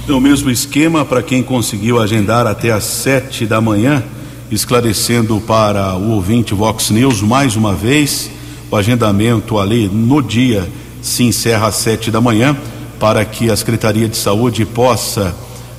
É 0.08 0.12
o 0.12 0.20
mesmo 0.20 0.50
esquema 0.50 1.04
para 1.04 1.22
quem 1.22 1.40
conseguiu 1.40 2.02
agendar 2.02 2.48
até 2.48 2.72
às 2.72 2.82
sete 2.82 3.46
da 3.46 3.60
manhã, 3.60 4.02
esclarecendo 4.50 5.40
para 5.40 5.94
o 5.94 6.14
ouvinte 6.14 6.52
Vox 6.52 6.90
News 6.90 7.22
mais 7.22 7.54
uma 7.54 7.74
vez, 7.74 8.28
o 8.68 8.74
agendamento 8.74 9.60
ali 9.60 9.86
no 9.86 10.20
dia 10.20 10.68
se 11.00 11.22
encerra 11.22 11.68
às 11.68 11.76
sete 11.76 12.10
da 12.10 12.20
manhã, 12.20 12.56
para 12.98 13.24
que 13.24 13.52
a 13.52 13.56
Secretaria 13.56 14.08
de 14.08 14.16
Saúde 14.16 14.66
possa 14.66 15.32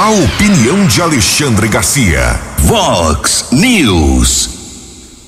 A 0.06 0.10
opinião 0.10 0.86
de 0.86 1.02
Alexandre 1.02 1.66
Garcia. 1.66 2.38
Vox 2.58 3.46
News. 3.50 4.50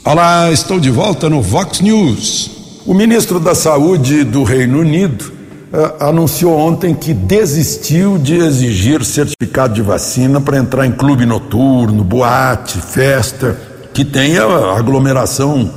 Olá, 0.04 0.52
estou 0.52 0.78
de 0.78 0.88
volta 0.88 1.28
no 1.28 1.42
Vox 1.42 1.80
News. 1.80 2.48
O 2.86 2.94
ministro 2.94 3.40
da 3.40 3.56
Saúde 3.56 4.22
do 4.22 4.44
Reino 4.44 4.78
Unido 4.78 5.32
uh, 5.72 6.04
anunciou 6.04 6.56
ontem 6.56 6.94
que 6.94 7.12
desistiu 7.12 8.18
de 8.18 8.36
exigir 8.36 9.04
certificado 9.04 9.74
de 9.74 9.82
vacina 9.82 10.40
para 10.40 10.58
entrar 10.58 10.86
em 10.86 10.92
clube 10.92 11.26
noturno, 11.26 12.04
boate, 12.04 12.80
festa, 12.80 13.58
que 13.92 14.04
tenha 14.04 14.44
aglomeração 14.76 15.72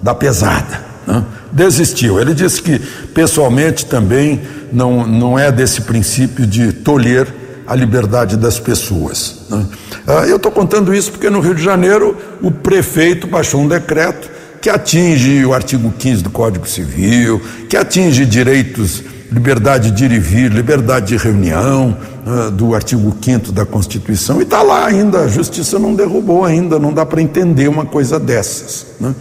da 0.00 0.14
pesada. 0.14 0.80
Né? 1.04 1.24
Desistiu. 1.50 2.20
Ele 2.20 2.32
disse 2.32 2.62
que, 2.62 2.78
pessoalmente, 3.12 3.84
também 3.84 4.42
não, 4.72 5.04
não 5.04 5.36
é 5.36 5.50
desse 5.50 5.80
princípio 5.80 6.46
de 6.46 6.72
tolher 6.72 7.42
a 7.66 7.74
liberdade 7.74 8.36
das 8.36 8.58
pessoas. 8.58 9.46
Né? 9.48 9.66
Ah, 10.06 10.26
eu 10.26 10.36
estou 10.36 10.52
contando 10.52 10.94
isso 10.94 11.10
porque 11.12 11.30
no 11.30 11.40
Rio 11.40 11.54
de 11.54 11.62
Janeiro 11.62 12.16
o 12.42 12.50
prefeito 12.50 13.26
baixou 13.26 13.60
um 13.60 13.68
decreto 13.68 14.30
que 14.60 14.70
atinge 14.70 15.44
o 15.44 15.52
artigo 15.52 15.92
15 15.92 16.22
do 16.22 16.30
Código 16.30 16.66
Civil, 16.66 17.40
que 17.68 17.76
atinge 17.76 18.24
direitos, 18.24 19.02
liberdade 19.30 19.90
de 19.90 20.04
ir 20.04 20.12
e 20.12 20.18
vir, 20.18 20.50
liberdade 20.50 21.08
de 21.08 21.16
reunião, 21.16 21.96
ah, 22.26 22.50
do 22.50 22.74
artigo 22.74 23.14
5 23.20 23.52
da 23.52 23.66
Constituição, 23.66 24.40
e 24.40 24.44
está 24.44 24.62
lá 24.62 24.86
ainda, 24.86 25.20
a 25.20 25.28
justiça 25.28 25.78
não 25.78 25.94
derrubou 25.94 26.44
ainda, 26.44 26.78
não 26.78 26.92
dá 26.92 27.04
para 27.04 27.20
entender 27.20 27.68
uma 27.68 27.84
coisa 27.84 28.18
dessas. 28.18 28.86
Né? 28.98 29.14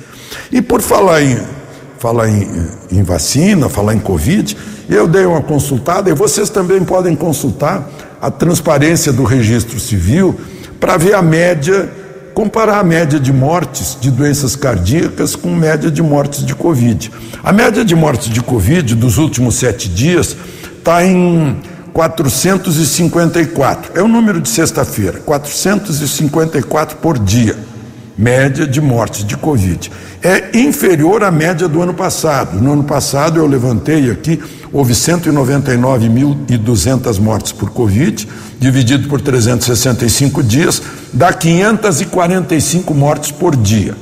E 0.52 0.62
por 0.62 0.82
falar 0.82 1.22
em, 1.22 1.38
falar 2.00 2.30
em, 2.30 2.48
em 2.92 3.04
vacina, 3.04 3.68
falar 3.68 3.96
em 3.96 4.00
Covid, 4.00 4.56
eu 4.90 5.08
dei 5.08 5.26
uma 5.26 5.42
consultada 5.42 6.10
e 6.10 6.14
vocês 6.14 6.50
também 6.50 6.84
podem 6.84 7.16
consultar 7.16 7.90
a 8.24 8.32
transparência 8.32 9.12
do 9.12 9.26
registro 9.26 9.78
civil 9.82 10.40
para 10.80 10.96
ver 10.96 11.14
a 11.14 11.22
média, 11.22 11.92
comparar 12.34 12.80
a 12.80 12.84
média 12.84 13.20
de 13.20 13.34
mortes 13.34 13.98
de 14.00 14.10
doenças 14.10 14.56
cardíacas 14.56 15.36
com 15.36 15.54
média 15.54 15.92
de 15.92 16.02
mortes 16.02 16.46
de 16.46 16.56
Covid. 16.56 17.12
A 17.44 17.52
média 17.52 17.84
de 17.84 17.94
mortes 17.94 18.30
de 18.30 18.42
Covid 18.42 18.96
dos 18.96 19.18
últimos 19.18 19.56
sete 19.56 19.90
dias 19.90 20.38
está 20.78 21.06
em 21.06 21.58
454. 21.92 23.92
É 23.94 24.02
o 24.02 24.08
número 24.08 24.40
de 24.40 24.48
sexta-feira, 24.48 25.20
454 25.26 27.00
por 27.00 27.20
dia. 27.20 27.58
Média 28.18 28.68
de 28.68 28.80
mortes 28.80 29.26
de 29.26 29.36
Covid. 29.36 29.92
É 30.22 30.58
inferior 30.58 31.24
à 31.24 31.32
média 31.32 31.68
do 31.68 31.82
ano 31.82 31.94
passado. 31.94 32.62
No 32.62 32.74
ano 32.74 32.84
passado 32.84 33.40
eu 33.40 33.48
levantei 33.48 34.12
aqui 34.12 34.40
houve 34.74 34.94
199.200 34.94 37.20
mortes 37.20 37.52
por 37.52 37.70
Covid, 37.70 38.28
dividido 38.60 39.08
por 39.08 39.22
365 39.22 40.42
dias, 40.42 40.82
dá 41.14 41.32
545 41.32 42.92
mortes 42.96 43.32
por 43.32 43.56
dia. 43.56 43.96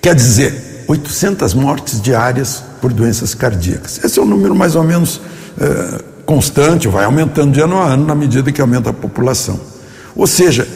Quer 0.00 0.14
dizer, 0.14 0.84
800 0.88 1.54
mortes 1.54 2.00
diárias 2.00 2.62
por 2.80 2.92
doenças 2.92 3.34
cardíacas. 3.34 4.02
Esse 4.02 4.18
é 4.18 4.22
um 4.22 4.26
número 4.26 4.54
mais 4.54 4.74
ou 4.74 4.82
menos 4.82 5.20
é, 5.60 6.02
constante, 6.24 6.88
vai 6.88 7.04
aumentando 7.04 7.52
de 7.52 7.60
ano 7.60 7.76
a 7.78 7.86
ano 7.86 8.06
na 8.06 8.14
medida 8.14 8.50
que 8.50 8.60
aumenta 8.60 8.90
a 8.90 8.92
população. 8.92 9.60
Ou 10.16 10.26
seja, 10.26 10.66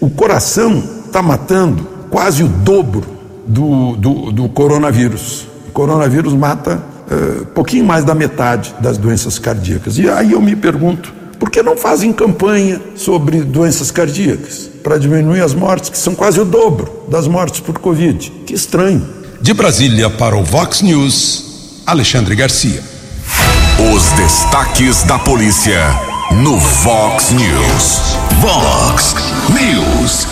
o 0.00 0.08
coração 0.08 0.82
está 1.06 1.22
matando 1.22 1.88
quase 2.10 2.42
o 2.42 2.48
dobro 2.48 3.04
do, 3.46 3.96
do, 3.96 4.32
do 4.32 4.48
coronavírus. 4.48 5.48
O 5.68 5.72
coronavírus 5.72 6.34
mata 6.34 6.76
uh, 7.10 7.46
pouquinho 7.46 7.84
mais 7.84 8.04
da 8.04 8.14
metade 8.14 8.74
das 8.80 8.98
doenças 8.98 9.38
cardíacas. 9.38 9.98
E 9.98 10.08
aí 10.08 10.32
eu 10.32 10.40
me 10.40 10.54
pergunto, 10.54 11.12
por 11.38 11.50
que 11.50 11.62
não 11.62 11.76
fazem 11.76 12.12
campanha 12.12 12.80
sobre 12.96 13.42
doenças 13.42 13.90
cardíacas 13.90 14.68
para 14.82 14.98
diminuir 14.98 15.40
as 15.40 15.54
mortes, 15.54 15.88
que 15.88 15.98
são 15.98 16.14
quase 16.14 16.40
o 16.40 16.44
dobro 16.44 16.90
das 17.08 17.28
mortes 17.28 17.60
por 17.60 17.78
Covid? 17.78 18.30
Que 18.44 18.54
estranho. 18.54 19.06
De 19.40 19.54
Brasília 19.54 20.10
para 20.10 20.36
o 20.36 20.42
Vox 20.42 20.82
News, 20.82 21.82
Alexandre 21.86 22.34
Garcia. 22.34 22.82
Os 23.94 24.10
destaques 24.12 25.04
da 25.04 25.18
polícia 25.18 25.80
no 26.42 26.58
Vox 26.58 27.30
News. 27.30 28.16
Vox 28.40 29.14
News. 29.50 30.26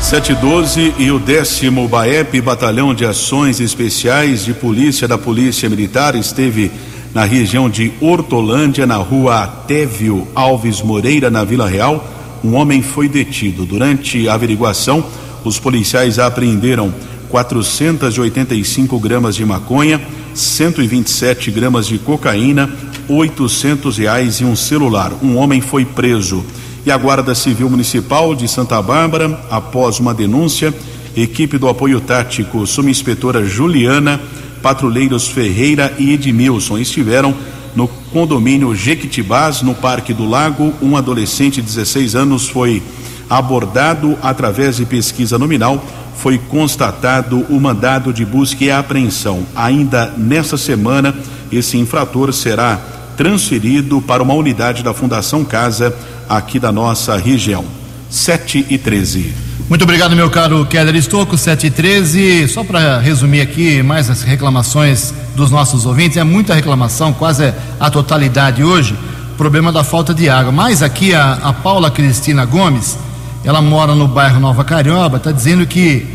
712 0.00 0.94
e 0.96 1.10
o 1.10 1.18
décimo 1.18 1.86
BAEP, 1.86 2.40
Batalhão 2.40 2.94
de 2.94 3.04
Ações 3.04 3.60
Especiais 3.60 4.44
de 4.44 4.54
Polícia 4.54 5.06
da 5.06 5.18
Polícia 5.18 5.68
Militar, 5.68 6.14
esteve 6.14 6.70
na 7.18 7.24
região 7.24 7.68
de 7.68 7.90
Hortolândia, 8.00 8.86
na 8.86 8.94
rua 8.94 9.44
Tévio 9.66 10.28
Alves 10.36 10.80
Moreira, 10.80 11.28
na 11.28 11.42
Vila 11.42 11.68
Real. 11.68 12.08
Um 12.44 12.54
homem 12.54 12.80
foi 12.80 13.08
detido. 13.08 13.66
Durante 13.66 14.28
a 14.28 14.34
averiguação, 14.34 15.04
os 15.44 15.58
policiais 15.58 16.20
apreenderam 16.20 16.94
485 17.28 19.00
gramas 19.00 19.34
de 19.34 19.44
maconha, 19.44 20.00
127 20.32 21.50
gramas 21.50 21.88
de 21.88 21.98
cocaína, 21.98 22.72
800 23.08 23.98
reais 23.98 24.36
e 24.36 24.44
um 24.44 24.54
celular. 24.54 25.12
Um 25.20 25.38
homem 25.38 25.60
foi 25.60 25.84
preso. 25.84 26.44
E 26.86 26.90
a 26.92 26.96
Guarda 26.96 27.34
Civil 27.34 27.68
Municipal 27.68 28.32
de 28.32 28.46
Santa 28.46 28.80
Bárbara, 28.80 29.44
após 29.50 29.98
uma 29.98 30.14
denúncia, 30.14 30.72
equipe 31.16 31.58
do 31.58 31.68
apoio 31.68 32.00
tático, 32.00 32.64
subinspetora 32.64 33.44
Juliana, 33.44 34.20
patrulheiros 34.62 35.28
Ferreira 35.28 35.94
e 35.98 36.12
Edmilson 36.12 36.78
estiveram 36.78 37.34
no 37.74 37.88
condomínio 38.12 38.74
Jequitibás, 38.74 39.62
no 39.62 39.74
Parque 39.74 40.12
do 40.12 40.28
Lago. 40.28 40.72
Um 40.82 40.96
adolescente 40.96 41.60
de 41.60 41.68
16 41.68 42.14
anos 42.14 42.48
foi 42.48 42.82
abordado 43.28 44.18
através 44.22 44.76
de 44.76 44.86
pesquisa 44.86 45.38
nominal. 45.38 45.84
Foi 46.16 46.38
constatado 46.38 47.46
o 47.48 47.60
mandado 47.60 48.12
de 48.12 48.24
busca 48.24 48.64
e 48.64 48.70
apreensão. 48.70 49.46
Ainda 49.54 50.12
nesta 50.16 50.56
semana, 50.56 51.14
esse 51.52 51.78
infrator 51.78 52.32
será 52.32 52.76
transferido 53.16 54.00
para 54.00 54.22
uma 54.22 54.34
unidade 54.34 54.82
da 54.82 54.94
Fundação 54.94 55.44
Casa 55.44 55.94
aqui 56.28 56.58
da 56.58 56.72
nossa 56.72 57.16
região. 57.16 57.64
7 58.10 58.66
e 58.70 58.78
13. 58.78 59.47
Muito 59.68 59.82
obrigado, 59.82 60.16
meu 60.16 60.30
caro 60.30 60.64
Keller 60.64 60.96
Estocco, 60.96 61.36
7 61.36 61.66
e 61.66 61.70
13. 61.70 62.48
Só 62.48 62.64
para 62.64 63.00
resumir 63.00 63.42
aqui 63.42 63.82
mais 63.82 64.08
as 64.08 64.22
reclamações 64.22 65.12
dos 65.36 65.50
nossos 65.50 65.84
ouvintes, 65.84 66.16
é 66.16 66.24
muita 66.24 66.54
reclamação, 66.54 67.12
quase 67.12 67.52
a 67.78 67.90
totalidade 67.90 68.64
hoje, 68.64 68.98
problema 69.36 69.70
da 69.70 69.84
falta 69.84 70.14
de 70.14 70.26
água. 70.26 70.50
Mas 70.50 70.82
aqui 70.82 71.14
a, 71.14 71.34
a 71.34 71.52
Paula 71.52 71.90
Cristina 71.90 72.46
Gomes, 72.46 72.96
ela 73.44 73.60
mora 73.60 73.94
no 73.94 74.08
bairro 74.08 74.40
Nova 74.40 74.64
Carioba, 74.64 75.18
está 75.18 75.32
dizendo 75.32 75.66
que 75.66 76.06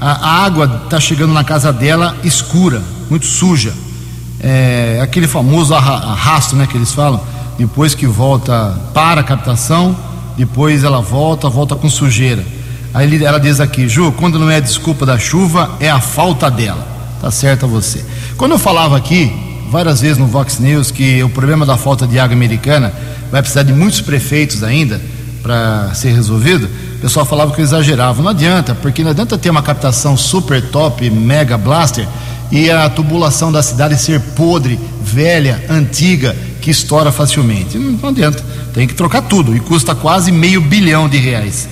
a, 0.00 0.12
a 0.12 0.44
água 0.46 0.80
está 0.84 0.98
chegando 0.98 1.34
na 1.34 1.44
casa 1.44 1.70
dela 1.70 2.16
escura, 2.24 2.80
muito 3.10 3.26
suja. 3.26 3.74
É, 4.40 5.00
aquele 5.02 5.28
famoso 5.28 5.74
arrasto, 5.74 6.56
né, 6.56 6.66
que 6.66 6.78
eles 6.78 6.94
falam 6.94 7.20
depois 7.58 7.94
que 7.94 8.06
volta 8.06 8.74
para 8.94 9.20
a 9.20 9.24
captação, 9.24 9.94
depois 10.34 10.82
ela 10.82 11.02
volta, 11.02 11.50
volta 11.50 11.76
com 11.76 11.90
sujeira. 11.90 12.61
Aí 12.94 13.24
ela 13.24 13.40
diz 13.40 13.58
aqui, 13.58 13.88
Ju, 13.88 14.12
quando 14.12 14.38
não 14.38 14.50
é 14.50 14.60
desculpa 14.60 15.06
da 15.06 15.18
chuva, 15.18 15.76
é 15.80 15.90
a 15.90 16.00
falta 16.00 16.50
dela. 16.50 16.86
Tá 17.20 17.30
certo 17.30 17.64
a 17.64 17.68
você. 17.68 18.04
Quando 18.36 18.52
eu 18.52 18.58
falava 18.58 18.96
aqui, 18.96 19.32
várias 19.70 20.00
vezes 20.00 20.18
no 20.18 20.26
Vox 20.26 20.58
News, 20.58 20.90
que 20.90 21.22
o 21.22 21.28
problema 21.30 21.64
da 21.64 21.76
falta 21.76 22.06
de 22.06 22.18
água 22.18 22.36
americana 22.36 22.92
vai 23.30 23.40
precisar 23.40 23.62
de 23.62 23.72
muitos 23.72 24.00
prefeitos 24.02 24.62
ainda 24.62 25.00
para 25.42 25.92
ser 25.94 26.12
resolvido, 26.12 26.68
o 26.96 27.00
pessoal 27.00 27.24
falava 27.24 27.52
que 27.52 27.60
eu 27.60 27.64
exagerava. 27.64 28.22
Não 28.22 28.30
adianta, 28.30 28.74
porque 28.74 29.02
não 29.02 29.10
adianta 29.10 29.38
ter 29.38 29.50
uma 29.50 29.62
captação 29.62 30.16
super 30.16 30.62
top, 30.70 31.08
mega 31.10 31.56
blaster, 31.56 32.06
e 32.50 32.70
a 32.70 32.90
tubulação 32.90 33.50
da 33.50 33.62
cidade 33.62 33.96
ser 33.96 34.20
podre, 34.20 34.78
velha, 35.02 35.64
antiga 35.70 36.36
que 36.60 36.70
estoura 36.70 37.10
facilmente. 37.10 37.78
Não 37.78 38.10
adianta, 38.10 38.44
tem 38.74 38.86
que 38.86 38.94
trocar 38.94 39.22
tudo 39.22 39.56
e 39.56 39.60
custa 39.60 39.94
quase 39.94 40.30
meio 40.30 40.60
bilhão 40.60 41.08
de 41.08 41.16
reais. 41.16 41.66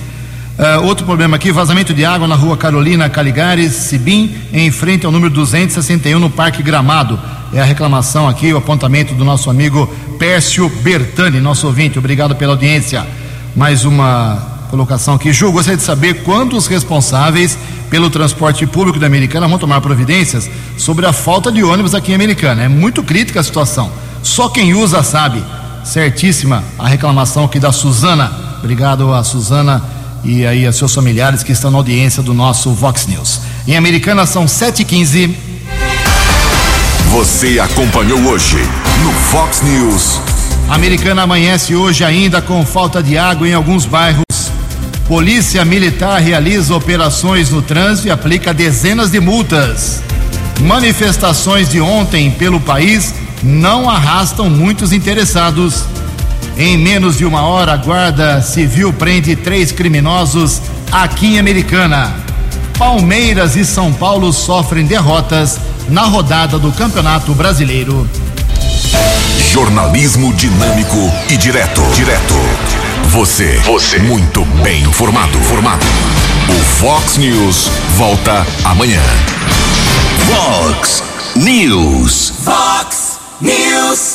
Uh, 0.61 0.85
outro 0.85 1.03
problema 1.07 1.37
aqui, 1.37 1.51
vazamento 1.51 1.91
de 1.91 2.05
água 2.05 2.27
na 2.27 2.35
rua 2.35 2.55
Carolina 2.55 3.09
Caligares, 3.09 3.73
Sibim, 3.73 4.35
em 4.53 4.69
frente 4.69 5.07
ao 5.07 5.11
número 5.11 5.33
261 5.33 6.19
no 6.19 6.29
Parque 6.29 6.61
Gramado. 6.61 7.19
É 7.51 7.59
a 7.59 7.65
reclamação 7.65 8.29
aqui, 8.29 8.53
o 8.53 8.57
apontamento 8.57 9.15
do 9.15 9.25
nosso 9.25 9.49
amigo 9.49 9.91
Pércio 10.19 10.69
Bertani, 10.69 11.39
nosso 11.39 11.65
ouvinte. 11.65 11.97
Obrigado 11.97 12.35
pela 12.35 12.53
audiência. 12.53 13.07
Mais 13.55 13.85
uma 13.85 14.67
colocação 14.69 15.15
aqui. 15.15 15.33
Ju, 15.33 15.51
gostaria 15.51 15.77
de 15.77 15.81
saber 15.81 16.21
quando 16.21 16.55
os 16.55 16.67
responsáveis 16.67 17.57
pelo 17.89 18.11
transporte 18.11 18.67
público 18.67 18.99
da 18.99 19.07
Americana 19.07 19.47
vão 19.47 19.57
tomar 19.57 19.81
providências 19.81 20.47
sobre 20.77 21.07
a 21.07 21.11
falta 21.11 21.51
de 21.51 21.63
ônibus 21.63 21.95
aqui 21.95 22.11
em 22.11 22.15
Americana. 22.15 22.61
É 22.61 22.67
muito 22.67 23.01
crítica 23.01 23.39
a 23.39 23.43
situação. 23.43 23.91
Só 24.21 24.47
quem 24.47 24.75
usa 24.75 25.01
sabe. 25.01 25.43
Certíssima 25.83 26.63
a 26.77 26.87
reclamação 26.87 27.45
aqui 27.45 27.59
da 27.59 27.71
Suzana. 27.71 28.31
Obrigado 28.59 29.11
a 29.11 29.23
Suzana 29.23 30.00
e 30.23 30.45
aí 30.45 30.65
a 30.65 30.71
seus 30.71 30.93
familiares 30.93 31.43
que 31.43 31.51
estão 31.51 31.71
na 31.71 31.77
audiência 31.77 32.21
do 32.21 32.33
nosso 32.33 32.71
Vox 32.71 33.07
News. 33.07 33.41
Em 33.67 33.75
Americana 33.75 34.25
são 34.25 34.45
7h15. 34.45 35.33
Você 37.11 37.59
acompanhou 37.59 38.19
hoje 38.21 38.57
no 39.03 39.11
Fox 39.11 39.61
News. 39.61 40.19
A 40.69 40.75
Americana 40.75 41.23
amanhece 41.23 41.75
hoje 41.75 42.03
ainda 42.03 42.41
com 42.41 42.65
falta 42.65 43.03
de 43.03 43.17
água 43.17 43.47
em 43.47 43.53
alguns 43.53 43.85
bairros. 43.85 44.23
Polícia 45.07 45.65
Militar 45.65 46.21
realiza 46.21 46.73
operações 46.73 47.49
no 47.49 47.61
trânsito 47.61 48.07
e 48.07 48.11
aplica 48.11 48.53
dezenas 48.53 49.11
de 49.11 49.19
multas. 49.19 50.01
Manifestações 50.61 51.67
de 51.69 51.81
ontem 51.81 52.31
pelo 52.31 52.59
país 52.61 53.13
não 53.43 53.89
arrastam 53.89 54.49
muitos 54.49 54.93
interessados. 54.93 55.83
Em 56.57 56.77
menos 56.77 57.17
de 57.17 57.25
uma 57.25 57.41
hora, 57.41 57.73
a 57.73 57.77
Guarda 57.77 58.41
Civil 58.41 58.91
prende 58.93 59.35
três 59.35 59.71
criminosos 59.71 60.61
aqui 60.91 61.35
em 61.35 61.39
Americana. 61.39 62.13
Palmeiras 62.77 63.55
e 63.55 63.65
São 63.65 63.93
Paulo 63.93 64.33
sofrem 64.33 64.85
derrotas 64.85 65.59
na 65.89 66.03
rodada 66.03 66.59
do 66.59 66.71
Campeonato 66.71 67.33
Brasileiro. 67.33 68.07
Jornalismo 69.51 70.33
dinâmico 70.33 70.97
e 71.29 71.37
direto. 71.37 71.81
Direto. 71.93 72.35
Você. 73.09 73.57
Você. 73.65 73.99
Muito 73.99 74.45
bem 74.63 74.83
informado. 74.83 75.37
Formado. 75.39 75.85
O 76.49 76.63
Fox 76.79 77.17
News 77.17 77.69
volta 77.97 78.45
amanhã. 78.63 79.01
Fox 80.27 81.03
News. 81.35 82.33
Fox 82.43 83.19
News. 83.39 84.09